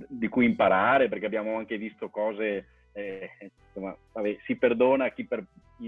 di 0.08 0.28
cui 0.28 0.44
imparare 0.44 1.08
perché 1.08 1.26
abbiamo 1.26 1.56
anche 1.56 1.78
visto 1.78 2.08
cose 2.10 2.66
eh, 2.92 3.30
insomma, 3.66 3.96
vabbè, 4.12 4.38
si 4.44 4.56
perdona 4.56 5.06
a 5.06 5.10
chi, 5.10 5.24
per, 5.24 5.44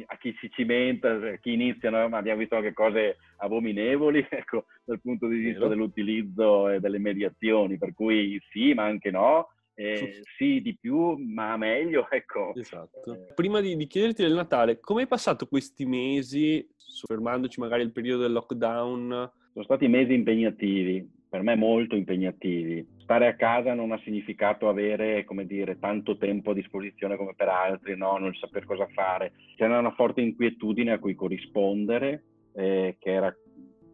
a 0.06 0.16
chi, 0.16 0.34
si 0.38 0.50
cimenta, 0.50 1.12
a 1.12 1.36
chi 1.36 1.52
inizia, 1.52 1.90
no? 1.90 2.08
ma 2.08 2.18
abbiamo 2.18 2.38
visto 2.38 2.56
anche 2.56 2.72
cose 2.72 3.18
abominevoli 3.38 4.24
ecco, 4.30 4.66
dal 4.84 5.00
punto 5.00 5.26
di 5.26 5.38
vista 5.38 5.66
dell'utilizzo 5.66 6.68
e 6.68 6.80
delle 6.80 6.98
mediazioni, 6.98 7.78
per 7.78 7.94
cui 7.94 8.40
sì, 8.50 8.74
ma 8.74 8.84
anche 8.84 9.10
no. 9.10 9.48
Eh, 9.74 10.22
sì, 10.36 10.60
di 10.60 10.76
più, 10.78 11.16
ma 11.16 11.56
meglio, 11.56 12.08
ecco. 12.10 12.54
Esatto. 12.54 13.14
Eh. 13.14 13.32
Prima 13.34 13.60
di, 13.60 13.76
di 13.76 13.86
chiederti 13.86 14.22
del 14.22 14.34
Natale, 14.34 14.80
come 14.80 15.02
hai 15.02 15.06
passato 15.06 15.46
questi 15.46 15.84
mesi, 15.86 16.66
soffermandoci 16.76 17.60
magari 17.60 17.82
il 17.82 17.92
periodo 17.92 18.22
del 18.22 18.32
lockdown? 18.32 19.30
Sono 19.52 19.64
stati 19.64 19.88
mesi 19.88 20.14
impegnativi, 20.14 21.06
per 21.28 21.42
me 21.42 21.56
molto 21.56 21.96
impegnativi. 21.96 22.86
Stare 22.98 23.26
a 23.26 23.34
casa 23.34 23.74
non 23.74 23.92
ha 23.92 24.00
significato 24.04 24.68
avere, 24.68 25.24
come 25.24 25.46
dire, 25.46 25.78
tanto 25.78 26.16
tempo 26.16 26.50
a 26.50 26.54
disposizione 26.54 27.16
come 27.16 27.34
per 27.34 27.48
altri, 27.48 27.96
no? 27.96 28.16
non 28.18 28.34
saper 28.34 28.64
cosa 28.64 28.86
fare. 28.94 29.32
C'era 29.56 29.78
una 29.78 29.92
forte 29.92 30.20
inquietudine 30.20 30.92
a 30.92 30.98
cui 30.98 31.14
corrispondere, 31.14 32.24
eh, 32.54 32.96
che 32.98 33.10
era 33.10 33.34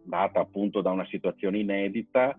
data 0.05 0.41
appunto 0.41 0.81
da 0.81 0.91
una 0.91 1.07
situazione 1.07 1.59
inedita. 1.59 2.39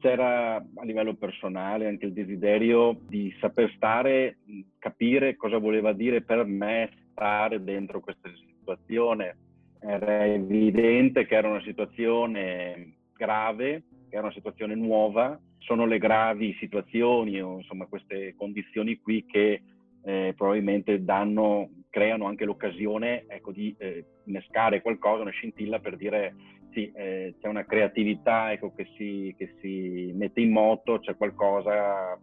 C'era 0.00 0.56
a 0.56 0.84
livello 0.84 1.14
personale 1.14 1.88
anche 1.88 2.06
il 2.06 2.12
desiderio 2.12 3.00
di 3.08 3.34
saper 3.40 3.72
stare, 3.74 4.38
capire 4.78 5.36
cosa 5.36 5.58
voleva 5.58 5.92
dire 5.92 6.22
per 6.22 6.44
me 6.44 6.90
stare 7.10 7.62
dentro 7.62 8.00
questa 8.00 8.30
situazione. 8.34 9.36
Era 9.80 10.24
evidente 10.24 11.26
che 11.26 11.34
era 11.34 11.48
una 11.48 11.62
situazione 11.62 12.94
grave, 13.12 13.82
che 14.08 14.16
è 14.16 14.20
una 14.20 14.32
situazione 14.32 14.74
nuova, 14.74 15.38
sono 15.58 15.84
le 15.84 15.98
gravi 15.98 16.56
situazioni 16.58 17.40
o 17.40 17.58
insomma 17.58 17.86
queste 17.86 18.34
condizioni 18.36 18.98
qui 19.00 19.26
che 19.26 19.62
eh, 20.02 20.32
probabilmente 20.36 21.04
danno, 21.04 21.68
creano 21.90 22.26
anche 22.26 22.44
l'occasione 22.44 23.24
ecco, 23.26 23.52
di 23.52 23.74
eh, 23.78 24.04
innescare 24.24 24.80
qualcosa, 24.80 25.22
una 25.22 25.30
scintilla 25.30 25.80
per 25.80 25.96
dire 25.96 26.34
sì, 26.78 26.92
eh, 26.94 27.34
c'è 27.40 27.48
una 27.48 27.64
creatività 27.64 28.52
ecco, 28.52 28.72
che, 28.72 28.86
si, 28.96 29.34
che, 29.36 29.56
si, 29.60 30.12
mette 30.14 30.40
in 30.40 30.52
moto, 30.52 31.00
c'è 31.00 31.16
qualcosa, 31.16 32.16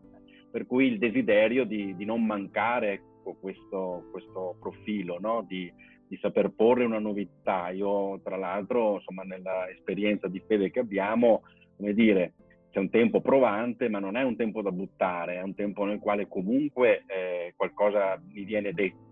per 0.49 0.65
cui 0.65 0.87
il 0.87 0.97
desiderio 0.97 1.65
di, 1.65 1.93
di 1.95 2.05
non 2.05 2.25
mancare 2.25 2.93
ecco, 2.93 3.35
questo, 3.39 4.07
questo 4.11 4.55
profilo, 4.61 5.17
no? 5.19 5.43
di, 5.45 5.71
di 6.07 6.17
saper 6.21 6.51
porre 6.55 6.85
una 6.85 6.99
novità. 6.99 7.69
Io, 7.69 8.21
tra 8.23 8.37
l'altro, 8.37 8.95
insomma, 8.95 9.23
nella 9.23 9.69
esperienza 9.69 10.29
di 10.29 10.41
fede 10.47 10.71
che 10.71 10.79
abbiamo, 10.79 11.41
come 11.75 11.93
dire, 11.93 12.33
c'è 12.71 12.79
un 12.79 12.89
tempo 12.89 13.19
provante, 13.19 13.89
ma 13.89 13.99
non 13.99 14.15
è 14.15 14.23
un 14.23 14.37
tempo 14.37 14.61
da 14.61 14.71
buttare, 14.71 15.35
è 15.35 15.41
un 15.41 15.55
tempo 15.55 15.83
nel 15.83 15.99
quale 15.99 16.27
comunque 16.27 17.03
eh, 17.07 17.53
qualcosa 17.57 18.21
mi 18.33 18.43
viene 18.43 18.71
detto, 18.71 19.04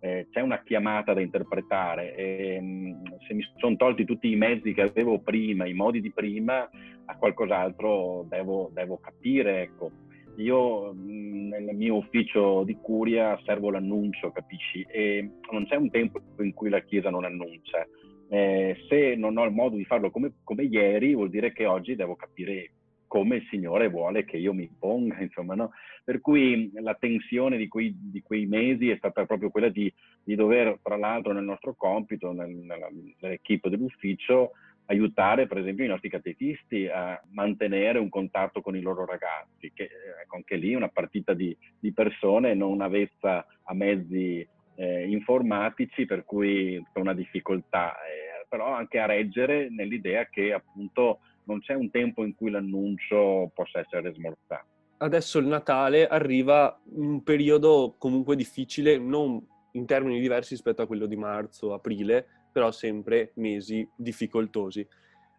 eh, 0.00 0.26
c'è 0.30 0.40
una 0.40 0.62
chiamata 0.62 1.12
da 1.12 1.20
interpretare. 1.20 2.14
E, 2.14 2.58
mm, 2.60 2.92
se 3.26 3.34
mi 3.34 3.44
sono 3.56 3.76
tolti 3.76 4.04
tutti 4.04 4.30
i 4.30 4.36
mezzi 4.36 4.72
che 4.72 4.82
avevo 4.82 5.18
prima, 5.20 5.66
i 5.66 5.74
modi 5.74 6.00
di 6.00 6.12
prima, 6.12 6.68
a 7.06 7.16
qualcos'altro 7.16 8.26
devo, 8.28 8.70
devo 8.72 8.98
capire. 8.98 9.62
Ecco. 9.62 9.90
Io 10.36 10.94
mm, 10.94 11.48
nel 11.48 11.76
mio 11.76 11.96
ufficio 11.96 12.62
di 12.64 12.76
curia 12.80 13.38
servo 13.44 13.70
l'annuncio, 13.70 14.30
capisci? 14.30 14.86
E 14.88 15.28
non 15.50 15.66
c'è 15.66 15.76
un 15.76 15.90
tempo 15.90 16.20
in 16.38 16.54
cui 16.54 16.68
la 16.70 16.80
Chiesa 16.80 17.10
non 17.10 17.24
annuncia 17.24 17.86
eh, 18.28 18.76
se 18.88 19.14
non 19.16 19.36
ho 19.38 19.44
il 19.44 19.52
modo 19.52 19.76
di 19.76 19.84
farlo 19.84 20.10
come, 20.10 20.34
come, 20.44 20.64
ieri, 20.64 21.14
vuol 21.14 21.30
dire 21.30 21.52
che 21.52 21.66
oggi 21.66 21.96
devo 21.96 22.14
capire 22.14 22.72
come 23.08 23.36
il 23.36 23.46
Signore 23.50 23.88
vuole 23.88 24.24
che 24.24 24.36
io 24.36 24.52
mi 24.52 24.70
ponga, 24.78 25.18
insomma, 25.20 25.54
no? 25.54 25.72
Per 26.04 26.20
cui 26.20 26.70
la 26.74 26.94
tensione 26.94 27.56
di 27.56 27.66
quei, 27.66 27.92
di 27.98 28.22
quei 28.22 28.46
mesi 28.46 28.90
è 28.90 28.96
stata 28.96 29.26
proprio 29.26 29.50
quella 29.50 29.68
di, 29.68 29.92
di, 30.22 30.36
dover, 30.36 30.78
tra 30.82 30.96
l'altro, 30.96 31.32
nel 31.32 31.44
nostro 31.44 31.74
compito, 31.74 32.32
nel, 32.32 32.50
nella, 32.50 32.88
nell'equipe 33.20 33.68
dell'ufficio, 33.68 34.52
aiutare 34.90 35.46
per 35.46 35.58
esempio 35.58 35.84
i 35.84 35.88
nostri 35.88 36.08
catetisti 36.08 36.86
a 36.86 37.20
mantenere 37.32 37.98
un 37.98 38.08
contatto 38.08 38.60
con 38.60 38.76
i 38.76 38.80
loro 38.80 39.04
ragazzi, 39.04 39.70
che 39.74 39.90
ecco, 40.22 40.36
anche 40.36 40.56
lì 40.56 40.74
una 40.74 40.88
partita 40.88 41.34
di, 41.34 41.54
di 41.78 41.92
persone 41.92 42.54
non 42.54 42.80
avvezza 42.80 43.44
a 43.64 43.74
mezzi 43.74 44.46
eh, 44.76 45.08
informatici, 45.08 46.06
per 46.06 46.24
cui 46.24 46.82
c'è 46.92 47.00
una 47.00 47.14
difficoltà, 47.14 47.96
eh, 47.96 48.46
però 48.48 48.72
anche 48.72 48.98
a 48.98 49.06
reggere 49.06 49.68
nell'idea 49.70 50.26
che 50.26 50.52
appunto 50.52 51.20
non 51.48 51.60
c'è 51.60 51.74
un 51.74 51.90
tempo 51.90 52.24
in 52.24 52.34
cui 52.34 52.50
l'annuncio 52.50 53.50
possa 53.54 53.80
essere 53.80 54.12
smorzato. 54.12 54.66
Adesso 54.98 55.38
il 55.38 55.46
Natale 55.46 56.06
arriva 56.06 56.78
un 56.94 57.22
periodo 57.22 57.94
comunque 57.98 58.36
difficile, 58.36 58.98
non 58.98 59.44
in 59.72 59.86
termini 59.86 60.20
diversi 60.20 60.54
rispetto 60.54 60.82
a 60.82 60.86
quello 60.86 61.06
di 61.06 61.16
marzo, 61.16 61.72
aprile, 61.72 62.26
però 62.52 62.70
sempre 62.70 63.32
mesi 63.34 63.88
difficoltosi. 63.96 64.86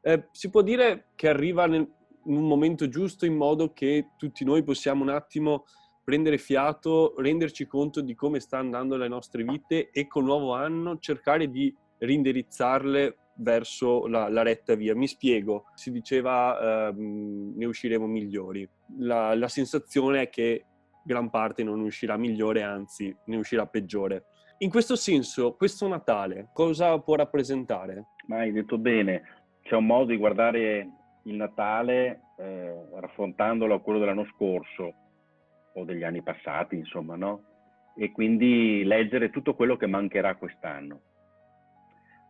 Eh, 0.01 0.27
si 0.31 0.49
può 0.49 0.61
dire 0.61 1.09
che 1.15 1.27
arriva 1.27 1.65
nel, 1.65 1.87
in 2.25 2.35
un 2.35 2.47
momento 2.47 2.87
giusto 2.87 3.25
in 3.25 3.35
modo 3.35 3.73
che 3.73 4.11
tutti 4.17 4.43
noi 4.45 4.63
possiamo 4.63 5.03
un 5.03 5.09
attimo 5.09 5.65
prendere 6.03 6.37
fiato, 6.37 7.13
renderci 7.17 7.67
conto 7.67 8.01
di 8.01 8.15
come 8.15 8.39
sta 8.39 8.57
andando 8.57 8.95
le 8.95 9.07
nostre 9.07 9.43
vite 9.43 9.91
e 9.91 10.07
col 10.07 10.23
nuovo 10.23 10.53
anno 10.55 10.97
cercare 10.97 11.51
di 11.51 11.75
rindirizzarle 11.99 13.17
verso 13.39 14.07
la, 14.07 14.29
la 14.29 14.41
retta 14.41 14.75
via. 14.75 14.95
Mi 14.95 15.07
spiego, 15.07 15.65
si 15.75 15.91
diceva 15.91 16.89
ehm, 16.89 17.53
ne 17.55 17.65
usciremo 17.65 18.05
migliori. 18.05 18.67
La, 18.97 19.35
la 19.35 19.47
sensazione 19.47 20.23
è 20.23 20.29
che 20.29 20.65
gran 21.03 21.29
parte 21.29 21.63
non 21.63 21.79
uscirà 21.79 22.17
migliore, 22.17 22.63
anzi 22.63 23.15
ne 23.25 23.37
uscirà 23.37 23.65
peggiore. 23.65 24.25
In 24.59 24.69
questo 24.69 24.95
senso, 24.95 25.53
questo 25.55 25.87
Natale 25.87 26.49
cosa 26.53 26.99
può 26.99 27.15
rappresentare? 27.15 28.07
Ma 28.27 28.39
hai 28.39 28.51
detto 28.51 28.77
bene, 28.77 29.21
c'è 29.63 29.75
un 29.75 29.85
modo 29.85 30.05
di 30.05 30.17
guardare 30.17 30.89
il 31.23 31.35
Natale 31.35 32.21
eh, 32.37 32.73
raffrontandolo 32.99 33.75
a 33.75 33.79
quello 33.79 33.99
dell'anno 33.99 34.27
scorso 34.35 34.93
o 35.73 35.83
degli 35.85 36.03
anni 36.03 36.21
passati, 36.21 36.75
insomma, 36.75 37.15
no? 37.15 37.43
E 37.95 38.11
quindi 38.11 38.83
leggere 38.83 39.29
tutto 39.29 39.55
quello 39.55 39.77
che 39.77 39.87
mancherà 39.87 40.35
quest'anno. 40.35 41.01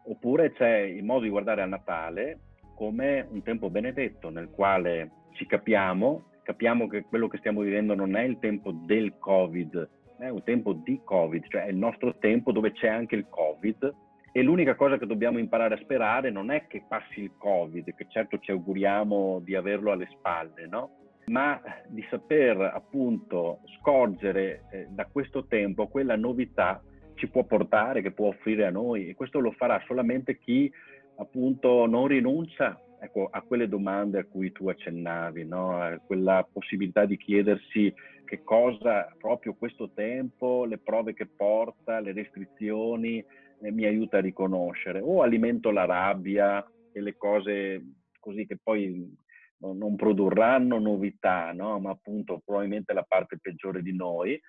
Oppure 0.06 0.54
c'è 0.54 0.78
il 0.80 1.04
modo 1.04 1.22
di 1.22 1.30
guardare 1.30 1.62
al 1.62 1.70
Natale 1.70 2.40
come 2.76 3.28
un 3.30 3.44
tempo 3.44 3.70
benedetto 3.70 4.30
nel 4.30 4.50
quale 4.50 5.12
ci 5.34 5.46
capiamo, 5.46 6.24
capiamo 6.44 6.88
che 6.88 7.04
quello 7.04 7.28
che 7.28 7.38
stiamo 7.38 7.62
vivendo 7.62 7.94
non 7.94 8.16
è 8.16 8.24
il 8.24 8.40
tempo 8.40 8.72
del 8.72 9.18
Covid, 9.20 9.90
è 10.18 10.30
un 10.30 10.44
tempo 10.44 10.74
di 10.74 11.02
Covid, 11.04 11.48
cioè 11.48 11.66
è 11.66 11.70
il 11.70 11.78
nostro 11.78 12.18
tempo 12.18 12.52
dove 12.52 12.72
c'è 12.72 12.88
anche 12.88 13.16
il 13.16 13.28
Covid 13.30 13.94
e 14.32 14.42
l'unica 14.44 14.76
cosa 14.76 14.98
che 14.98 15.06
dobbiamo 15.06 15.40
imparare 15.40 15.76
a 15.76 15.80
sperare 15.80 16.30
non 16.30 16.52
è 16.52 16.68
che 16.68 16.84
passi 16.88 17.22
il 17.22 17.32
Covid, 17.38 17.94
che 17.96 18.06
certo 18.10 18.40
ci 18.40 18.52
auguriamo 18.52 19.42
di 19.44 19.56
averlo 19.56 19.92
alle 19.92 20.08
spalle, 20.12 20.68
no? 20.68 20.92
ma 21.26 21.62
di 21.88 22.06
saper 22.10 22.60
appunto 22.62 23.60
scorgere 23.78 24.64
eh, 24.72 24.88
da 24.90 25.06
questo 25.06 25.46
tempo 25.46 25.88
quella 25.88 26.16
novità 26.16 26.82
ci 27.20 27.28
può 27.28 27.44
portare, 27.44 28.02
che 28.02 28.12
può 28.12 28.30
offrire 28.30 28.66
a 28.66 28.72
noi 28.72 29.10
e 29.10 29.14
questo 29.14 29.40
lo 29.40 29.52
farà 29.52 29.84
solamente 29.86 30.40
chi 30.40 30.72
appunto 31.18 31.86
non 31.86 32.08
rinuncia 32.08 32.82
ecco, 33.02 33.28
a 33.30 33.42
quelle 33.42 33.68
domande 33.68 34.20
a 34.20 34.26
cui 34.26 34.52
tu 34.54 34.70
accennavi, 34.70 35.46
no? 35.46 35.82
a 35.82 36.00
quella 36.00 36.48
possibilità 36.50 37.06
di 37.06 37.18
chiedersi 37.18 37.94
che 38.24 38.42
cosa 38.44 39.14
proprio 39.18 39.54
questo 39.54 39.92
tempo, 39.92 40.64
le 40.64 40.78
prove 40.78 41.14
che 41.14 41.28
porta, 41.28 42.00
le 42.00 42.14
restrizioni 42.14 43.24
eh, 43.62 43.72
mi 43.72 43.86
aiuta 43.86 44.18
a 44.18 44.22
riconoscere, 44.22 45.02
o 45.02 45.22
alimento 45.22 45.72
la 45.72 45.86
rabbia 45.86 46.66
e 46.94 47.02
le 47.02 47.18
cose 47.18 47.84
così 48.20 48.46
che 48.46 48.58
poi 48.62 49.14
non 49.58 49.98
produrranno 49.98 50.80
novità, 50.80 51.52
no? 51.52 51.80
ma 51.80 51.90
appunto 51.90 52.42
probabilmente 52.46 52.94
la 52.94 53.04
parte 53.04 53.40
peggiore 53.42 53.82
di 53.82 53.94
noi, 53.94 54.40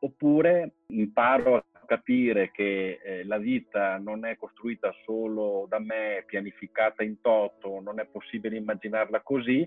oppure 0.00 0.74
imparo 0.88 1.56
a 1.56 1.64
capire 1.90 2.52
che 2.52 3.00
eh, 3.02 3.24
la 3.24 3.38
vita 3.38 3.98
non 3.98 4.24
è 4.24 4.36
costruita 4.36 4.94
solo 5.02 5.66
da 5.68 5.80
me, 5.80 6.22
pianificata 6.24 7.02
in 7.02 7.20
toto, 7.20 7.80
non 7.80 7.98
è 7.98 8.06
possibile 8.06 8.56
immaginarla 8.58 9.22
così 9.22 9.66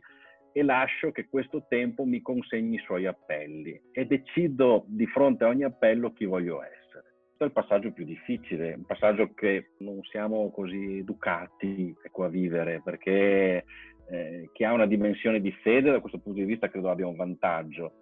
e 0.54 0.64
lascio 0.64 1.12
che 1.12 1.28
questo 1.28 1.66
tempo 1.68 2.06
mi 2.06 2.22
consegni 2.22 2.76
i 2.76 2.84
suoi 2.86 3.08
appelli 3.08 3.78
e 3.92 4.06
decido 4.06 4.86
di 4.88 5.06
fronte 5.08 5.44
a 5.44 5.50
ogni 5.50 5.66
appello 5.66 6.14
chi 6.14 6.24
voglio 6.24 6.64
essere. 6.64 7.04
Questo 7.36 7.44
è 7.44 7.46
il 7.48 7.52
passaggio 7.52 7.92
più 7.92 8.06
difficile, 8.06 8.76
un 8.76 8.86
passaggio 8.86 9.34
che 9.34 9.72
non 9.80 10.02
siamo 10.04 10.50
così 10.52 11.00
educati 11.00 11.94
ecco, 12.02 12.24
a 12.24 12.30
vivere 12.30 12.80
perché 12.82 13.66
eh, 14.10 14.50
chi 14.54 14.64
ha 14.64 14.72
una 14.72 14.86
dimensione 14.86 15.42
di 15.42 15.52
fede 15.62 15.92
da 15.92 16.00
questo 16.00 16.20
punto 16.20 16.40
di 16.40 16.46
vista 16.46 16.70
credo 16.70 16.90
abbia 16.90 17.06
un 17.06 17.18
vantaggio. 17.18 17.96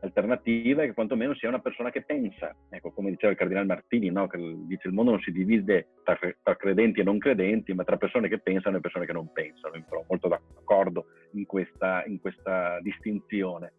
L'alternativa 0.00 0.82
è 0.82 0.86
che 0.86 0.94
quantomeno 0.94 1.34
sia 1.34 1.48
una 1.48 1.60
persona 1.60 1.90
che 1.90 2.02
pensa, 2.02 2.54
ecco 2.70 2.92
come 2.92 3.10
diceva 3.10 3.32
il 3.32 3.38
cardinale 3.38 3.66
Martini, 3.66 4.10
no? 4.10 4.26
che 4.26 4.38
dice 4.38 4.88
il 4.88 4.94
mondo 4.94 5.10
non 5.10 5.20
si 5.20 5.30
divide 5.30 5.88
tra, 6.02 6.18
tra, 6.42 6.56
credenti 6.56 7.00
e 7.00 7.04
non 7.04 7.18
credenti, 7.18 7.74
ma 7.74 7.84
tra 7.84 7.96
persone 7.96 8.28
che 8.28 8.38
pensano 8.38 8.76
e 8.76 8.80
persone 8.80 9.06
che 9.06 9.12
non 9.12 9.32
pensano. 9.32 9.82
Trovo 9.86 10.06
molto 10.08 10.28
d'accordo 10.28 11.06
in 11.32 11.44
questa, 11.44 12.02
in 12.06 12.20
questa 12.20 12.80
distinzione. 12.80 13.74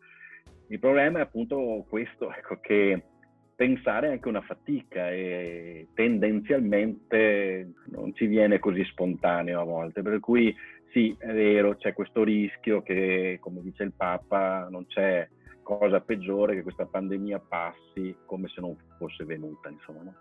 Il 0.67 0.79
problema 0.79 1.19
è 1.19 1.21
appunto 1.23 1.85
questo, 1.89 2.31
ecco, 2.31 2.59
che 2.59 3.03
pensare 3.55 4.07
è 4.07 4.11
anche 4.11 4.27
una 4.27 4.41
fatica 4.41 5.09
e 5.09 5.87
tendenzialmente 5.93 7.71
non 7.85 8.13
ci 8.13 8.25
viene 8.25 8.59
così 8.59 8.83
spontaneo 8.83 9.61
a 9.61 9.63
volte, 9.63 10.01
per 10.01 10.19
cui 10.19 10.53
sì, 10.91 11.15
è 11.17 11.31
vero, 11.31 11.75
c'è 11.75 11.93
questo 11.93 12.23
rischio 12.23 12.81
che, 12.81 13.37
come 13.39 13.61
dice 13.61 13.83
il 13.83 13.93
Papa, 13.93 14.67
non 14.69 14.85
c'è 14.87 15.27
cosa 15.65 15.99
peggiore 15.99 16.53
che 16.53 16.61
questa 16.61 16.85
pandemia 16.85 17.39
passi 17.39 18.15
come 18.25 18.47
se 18.49 18.61
non 18.61 18.77
fosse 18.99 19.25
venuta, 19.25 19.67
insomma, 19.67 20.03
no? 20.03 20.13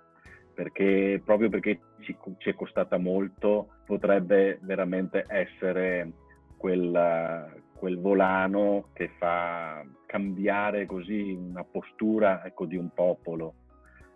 Perché 0.54 1.20
proprio 1.22 1.50
perché 1.50 1.80
ci, 2.00 2.16
ci, 2.38 2.48
è 2.48 2.54
costata 2.54 2.96
molto, 2.96 3.68
potrebbe 3.84 4.58
veramente 4.62 5.26
essere 5.28 6.12
quel, 6.56 7.62
quel 7.76 8.00
volano 8.00 8.88
che 8.94 9.10
fa 9.18 9.84
cambiare 10.06 10.86
così 10.86 11.32
una 11.32 11.64
postura 11.64 12.42
ecco, 12.46 12.64
di 12.64 12.76
un 12.76 12.88
popolo 12.94 13.54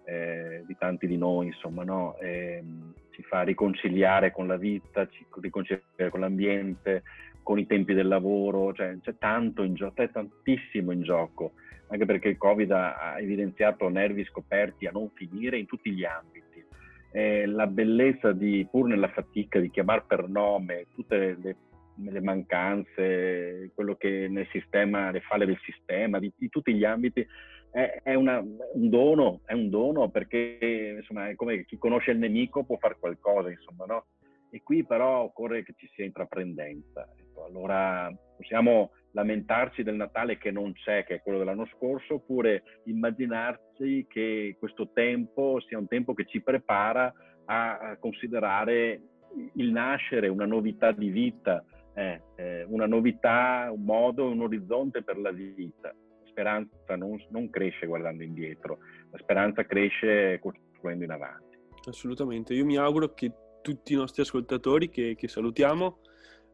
eh, 0.04 0.62
di 0.66 0.76
tanti 0.78 1.06
di 1.06 1.18
noi, 1.18 1.48
insomma, 1.48 1.84
no? 1.84 2.16
E, 2.18 2.62
ehm, 2.62 2.94
ci 3.10 3.22
fa 3.24 3.42
riconciliare 3.42 4.30
con 4.30 4.46
la 4.46 4.56
vita, 4.56 5.06
ci 5.08 5.26
riconciliare 5.40 6.08
con 6.08 6.20
l'ambiente, 6.20 7.02
con 7.48 7.58
i 7.58 7.66
tempi 7.66 7.94
del 7.94 8.08
lavoro, 8.08 8.74
cioè 8.74 8.98
c'è 9.00 9.16
tanto 9.16 9.62
in 9.62 9.72
gioco, 9.72 9.94
c'è 9.94 10.10
tantissimo 10.10 10.92
in 10.92 11.00
gioco, 11.00 11.52
anche 11.86 12.04
perché 12.04 12.28
il 12.28 12.36
Covid 12.36 12.70
ha 12.70 13.16
evidenziato 13.18 13.88
nervi 13.88 14.22
scoperti 14.26 14.84
a 14.84 14.90
non 14.90 15.08
finire 15.14 15.56
in 15.56 15.64
tutti 15.64 15.90
gli 15.92 16.04
ambiti. 16.04 16.62
Eh, 17.10 17.46
la 17.46 17.66
bellezza 17.66 18.32
di, 18.32 18.68
pur 18.70 18.86
nella 18.86 19.08
fatica, 19.08 19.60
di 19.60 19.70
chiamare 19.70 20.04
per 20.06 20.28
nome 20.28 20.88
tutte 20.94 21.38
le, 21.40 21.56
le 21.94 22.20
mancanze, 22.20 23.70
quello 23.74 23.94
che 23.94 24.26
nel 24.28 24.46
sistema, 24.50 25.10
le 25.10 25.20
falle 25.20 25.46
del 25.46 25.58
sistema, 25.62 26.18
di, 26.18 26.30
di 26.36 26.50
tutti 26.50 26.74
gli 26.74 26.84
ambiti, 26.84 27.26
è, 27.70 28.00
è 28.02 28.12
una, 28.12 28.40
un 28.40 28.88
dono, 28.90 29.40
è 29.46 29.54
un 29.54 29.70
dono 29.70 30.10
perché 30.10 30.96
insomma 30.98 31.30
è 31.30 31.34
come 31.34 31.64
chi 31.64 31.78
conosce 31.78 32.10
il 32.10 32.18
nemico 32.18 32.62
può 32.64 32.76
fare 32.76 32.98
qualcosa, 33.00 33.48
insomma, 33.48 33.86
no? 33.86 34.04
E 34.50 34.62
qui 34.62 34.84
però 34.84 35.22
occorre 35.22 35.62
che 35.62 35.74
ci 35.76 35.88
sia 35.94 36.04
intraprendenza. 36.04 37.08
Ecco, 37.16 37.44
allora 37.44 38.10
possiamo 38.36 38.92
lamentarci 39.12 39.82
del 39.82 39.96
Natale 39.96 40.38
che 40.38 40.50
non 40.50 40.72
c'è, 40.72 41.04
che 41.04 41.16
è 41.16 41.22
quello 41.22 41.38
dell'anno 41.38 41.66
scorso, 41.76 42.14
oppure 42.14 42.62
immaginarci 42.84 44.06
che 44.08 44.56
questo 44.58 44.90
tempo 44.92 45.60
sia 45.60 45.78
un 45.78 45.88
tempo 45.88 46.14
che 46.14 46.26
ci 46.26 46.40
prepara 46.40 47.12
a 47.46 47.96
considerare 47.98 49.00
il 49.54 49.70
nascere, 49.70 50.28
una 50.28 50.46
novità 50.46 50.92
di 50.92 51.08
vita, 51.08 51.64
eh, 51.94 52.22
eh, 52.36 52.64
una 52.68 52.86
novità, 52.86 53.70
un 53.72 53.84
modo, 53.84 54.30
un 54.30 54.40
orizzonte 54.40 55.02
per 55.02 55.18
la 55.18 55.30
vita 55.30 55.94
speranza 56.38 56.94
non, 56.96 57.20
non 57.30 57.50
cresce 57.50 57.86
guardando 57.86 58.22
indietro, 58.22 58.78
la 59.10 59.18
speranza 59.18 59.64
cresce 59.64 60.38
costruendo 60.38 61.04
in 61.04 61.10
avanti. 61.10 61.58
Assolutamente, 61.86 62.54
io 62.54 62.64
mi 62.64 62.76
auguro 62.76 63.12
che 63.12 63.32
tutti 63.68 63.92
i 63.92 63.96
nostri 63.96 64.22
ascoltatori 64.22 64.88
che, 64.88 65.14
che 65.14 65.28
salutiamo, 65.28 65.98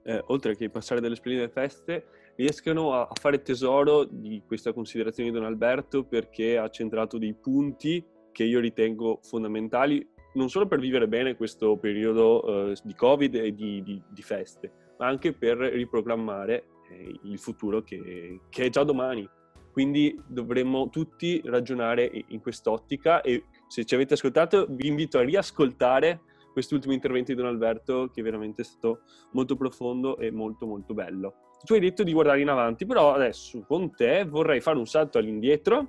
eh, 0.02 0.20
oltre 0.26 0.56
che 0.56 0.68
passare 0.68 1.00
delle 1.00 1.14
splendide 1.14 1.48
feste, 1.48 2.06
riescano 2.34 2.92
a, 2.92 3.02
a, 3.02 3.14
fare 3.20 3.40
tesoro 3.40 4.02
di 4.02 4.42
questa 4.44 4.72
considerazione 4.72 5.30
di 5.30 5.36
Don 5.36 5.46
Alberto 5.46 6.02
perché 6.02 6.58
ha 6.58 6.68
centrato 6.70 7.16
dei 7.16 7.32
punti 7.34 8.04
che 8.32 8.42
io 8.42 8.58
ritengo 8.58 9.20
fondamentali 9.22 10.04
non 10.32 10.50
solo 10.50 10.66
per 10.66 10.80
vivere 10.80 11.06
bene 11.06 11.36
questo 11.36 11.76
periodo 11.76 12.72
eh, 12.72 12.76
di 12.82 12.94
Covid 12.96 13.32
e 13.36 13.54
di, 13.54 13.84
di, 13.84 14.02
di, 14.08 14.22
feste, 14.22 14.72
ma 14.98 15.06
anche 15.06 15.32
per 15.32 15.58
riprogrammare 15.58 16.66
eh, 16.90 17.20
il 17.22 17.38
futuro 17.38 17.84
che, 17.84 18.40
che 18.48 18.64
è 18.64 18.68
già 18.70 18.82
domani. 18.82 19.28
Quindi 19.70 20.20
dovremmo 20.26 20.90
tutti 20.90 21.40
ragionare 21.44 22.10
in 22.28 22.40
quest'ottica 22.40 23.20
e 23.20 23.44
se 23.68 23.84
ci 23.84 23.94
avete 23.94 24.14
ascoltato 24.14 24.66
vi 24.68 24.88
invito 24.88 25.18
a 25.18 25.22
riascoltare 25.22 26.20
quest'ultimo 26.54 26.94
intervento 26.94 27.32
di 27.32 27.36
Don 27.36 27.48
Alberto 27.48 28.08
che 28.10 28.20
è 28.20 28.24
veramente 28.24 28.64
stato 28.64 29.02
molto 29.32 29.56
profondo 29.56 30.16
e 30.16 30.30
molto 30.30 30.66
molto 30.66 30.94
bello. 30.94 31.34
Tu 31.62 31.74
hai 31.74 31.80
detto 31.80 32.02
di 32.02 32.12
guardare 32.12 32.40
in 32.40 32.48
avanti, 32.48 32.86
però 32.86 33.12
adesso 33.12 33.62
con 33.66 33.94
te 33.94 34.24
vorrei 34.24 34.60
fare 34.60 34.78
un 34.78 34.86
salto 34.86 35.18
all'indietro 35.18 35.88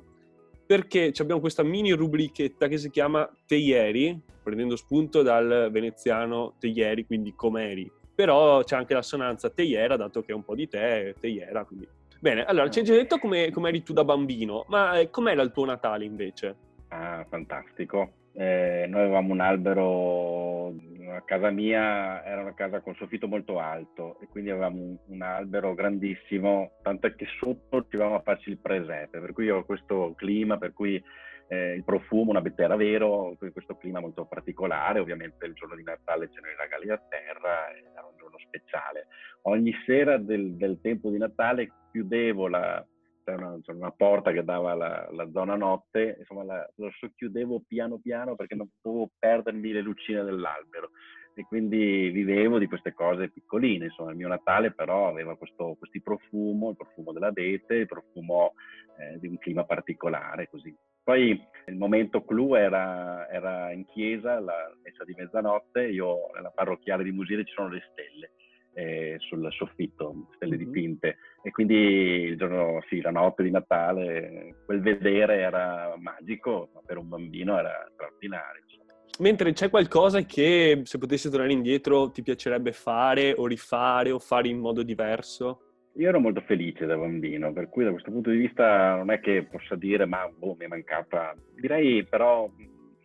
perché 0.65 1.13
abbiamo 1.19 1.39
questa 1.39 1.63
mini 1.63 1.91
rubrichetta 1.91 2.67
che 2.67 2.77
si 2.77 2.89
chiama 2.89 3.29
Te 3.45 3.55
ieri, 3.55 4.19
prendendo 4.41 4.75
spunto 4.75 5.21
dal 5.21 5.69
veneziano 5.71 6.55
Te 6.59 6.67
ieri, 6.67 7.05
quindi 7.05 7.33
com'eri. 7.35 7.89
Però 8.15 8.63
c'è 8.63 8.75
anche 8.75 8.93
l'assonanza 8.93 9.49
Te 9.49 9.61
iera, 9.61 9.95
dato 9.95 10.21
che 10.21 10.31
è 10.31 10.35
un 10.35 10.43
po' 10.43 10.55
di 10.55 10.67
te, 10.67 11.15
Te 11.19 11.27
iera, 11.27 11.63
quindi 11.63 11.87
Bene, 12.19 12.43
allora 12.43 12.69
ci 12.71 12.79
hai 12.79 12.85
già 12.85 12.93
detto 12.93 13.19
come 13.19 13.51
eri 13.53 13.83
tu 13.83 13.93
da 13.93 14.03
bambino, 14.03 14.65
ma 14.69 14.97
eh, 14.97 15.11
com'era 15.11 15.43
il 15.43 15.51
tuo 15.51 15.65
Natale 15.65 16.05
invece? 16.05 16.55
Ah, 16.87 17.23
fantastico. 17.29 18.24
Eh, 18.37 18.85
noi 18.89 19.01
avevamo 19.01 19.31
un 19.31 19.39
albero, 19.39 20.67
a 21.09 21.21
casa 21.23 21.49
mia 21.51 22.21
era 22.25 22.41
una 22.41 22.53
casa 22.53 22.81
con 22.81 22.93
soffitto 22.95 23.29
molto 23.29 23.59
alto 23.59 24.19
e 24.19 24.27
quindi 24.27 24.49
avevamo 24.49 24.81
un, 24.81 24.97
un 25.05 25.21
albero 25.21 25.73
grandissimo, 25.73 26.73
tanto 26.81 27.09
che 27.15 27.25
sotto 27.39 27.79
riuscivamo 27.79 28.15
a 28.15 28.21
farci 28.21 28.49
il 28.49 28.57
presepe, 28.57 29.19
per 29.19 29.31
cui 29.31 29.49
ho 29.49 29.63
questo 29.63 30.13
clima, 30.17 30.57
per 30.57 30.73
cui 30.73 31.01
eh, 31.47 31.73
il 31.75 31.83
profumo, 31.85 32.31
una 32.31 32.41
bettera 32.41 32.75
vero, 32.75 33.37
questo 33.37 33.77
clima 33.77 34.01
molto 34.01 34.25
particolare, 34.25 34.99
ovviamente 34.99 35.45
il 35.45 35.53
giorno 35.53 35.75
di 35.75 35.83
Natale 35.83 36.29
c'erano 36.29 36.53
i 36.53 36.57
regali 36.57 36.89
a 36.89 36.97
terra, 36.97 37.71
era 37.71 38.05
un 38.05 38.17
giorno 38.17 38.37
speciale. 38.39 39.07
Ogni 39.43 39.73
sera 39.85 40.17
del, 40.17 40.55
del 40.55 40.79
tempo 40.81 41.09
di 41.09 41.17
Natale 41.17 41.71
chiudevo 41.91 42.47
la, 42.47 42.85
una, 43.33 43.57
una, 43.65 43.91
porta 43.91 44.31
che 44.31 44.43
dava 44.43 44.71
alla, 44.71 45.07
alla 45.07 45.29
zona 45.31 45.55
notte, 45.55 46.17
insomma 46.19 46.43
la, 46.43 46.69
lo 46.75 46.91
socchiudevo 46.91 47.63
piano 47.67 47.99
piano 47.99 48.35
perché 48.35 48.55
non 48.55 48.69
potevo 48.81 49.09
perdermi 49.17 49.71
le 49.71 49.81
lucine 49.81 50.23
dell'albero 50.23 50.91
e 51.37 51.43
quindi 51.43 52.09
vivevo 52.11 52.57
di 52.57 52.67
queste 52.67 52.93
cose 52.93 53.29
piccoline, 53.29 53.85
insomma 53.85 54.11
il 54.11 54.17
mio 54.17 54.29
Natale 54.29 54.71
però 54.71 55.09
aveva 55.09 55.35
questo 55.35 55.77
profumo, 56.01 56.69
il 56.69 56.77
profumo 56.77 57.11
dell'abete, 57.11 57.75
il 57.75 57.87
profumo 57.87 58.53
eh, 58.97 59.19
di 59.19 59.27
un 59.27 59.37
clima 59.37 59.65
particolare 59.65 60.47
così. 60.49 60.73
Poi 61.03 61.39
il 61.67 61.75
momento 61.75 62.23
clou 62.23 62.55
era, 62.55 63.29
era 63.29 63.71
in 63.71 63.85
chiesa, 63.85 64.39
la 64.39 64.73
messa 64.81 65.03
di 65.03 65.13
mezzanotte, 65.15 65.87
io 65.87 66.31
nella 66.33 66.51
parrocchiale 66.51 67.03
di 67.03 67.11
Musile 67.11 67.43
ci 67.43 67.53
sono 67.53 67.67
le 67.67 67.83
stelle 67.91 68.31
eh, 68.75 69.15
sul 69.19 69.47
soffitto, 69.51 70.27
stelle 70.35 70.57
mm-hmm. 70.57 70.65
dipinte 70.65 71.17
e 71.41 71.51
quindi 71.51 71.75
il 71.75 72.37
giorno, 72.37 72.83
sì, 72.89 73.01
la 73.01 73.11
notte 73.11 73.43
di 73.43 73.51
Natale, 73.51 74.55
quel 74.65 74.81
vedere 74.81 75.37
era 75.39 75.95
magico, 75.97 76.69
ma 76.73 76.81
per 76.85 76.97
un 76.97 77.07
bambino 77.07 77.57
era 77.57 77.87
straordinario. 77.93 78.61
Insomma. 78.63 78.93
Mentre 79.19 79.53
c'è 79.53 79.69
qualcosa 79.69 80.21
che 80.21 80.81
se 80.83 80.97
potessi 80.97 81.29
tornare 81.29 81.53
indietro 81.53 82.11
ti 82.11 82.21
piacerebbe 82.21 82.73
fare 82.73 83.33
o 83.33 83.47
rifare 83.47 84.11
o 84.11 84.19
fare 84.19 84.49
in 84.49 84.59
modo 84.59 84.83
diverso? 84.83 85.61
Io 85.93 86.09
ero 86.09 86.19
molto 86.19 86.41
felice 86.41 86.85
da 86.85 86.97
bambino, 86.97 87.53
per 87.53 87.69
cui 87.69 87.85
da 87.85 87.91
questo 87.91 88.11
punto 88.11 88.29
di 88.29 88.37
vista 88.37 88.95
non 88.95 89.11
è 89.11 89.21
che 89.21 89.47
possa 89.49 89.75
dire 89.75 90.05
ma 90.05 90.27
boh, 90.27 90.55
mi 90.59 90.65
è 90.65 90.67
mancata. 90.67 91.33
Direi 91.53 92.03
però, 92.03 92.51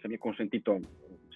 se 0.00 0.08
mi 0.08 0.14
è 0.14 0.18
consentito 0.18 0.80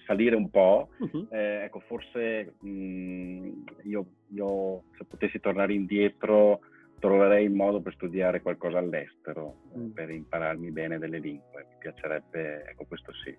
salire 0.05 0.35
un 0.35 0.49
po', 0.49 0.89
uh-huh. 0.97 1.27
eh, 1.31 1.63
ecco, 1.65 1.79
forse 1.81 2.55
mh, 2.59 2.69
mm, 2.69 3.51
io, 3.83 4.05
io, 4.29 4.83
se 4.97 5.05
potessi 5.05 5.39
tornare 5.39 5.73
indietro 5.73 6.59
troverei 6.99 7.45
il 7.45 7.51
modo 7.51 7.81
per 7.81 7.93
studiare 7.93 8.41
qualcosa 8.41 8.77
all'estero, 8.77 9.61
mm. 9.77 9.89
per 9.91 10.09
impararmi 10.09 10.71
bene 10.71 10.97
delle 10.97 11.19
lingue. 11.19 11.65
Mi 11.69 11.75
piacerebbe, 11.79 12.63
ecco, 12.65 12.85
questo 12.85 13.11
sì. 13.23 13.37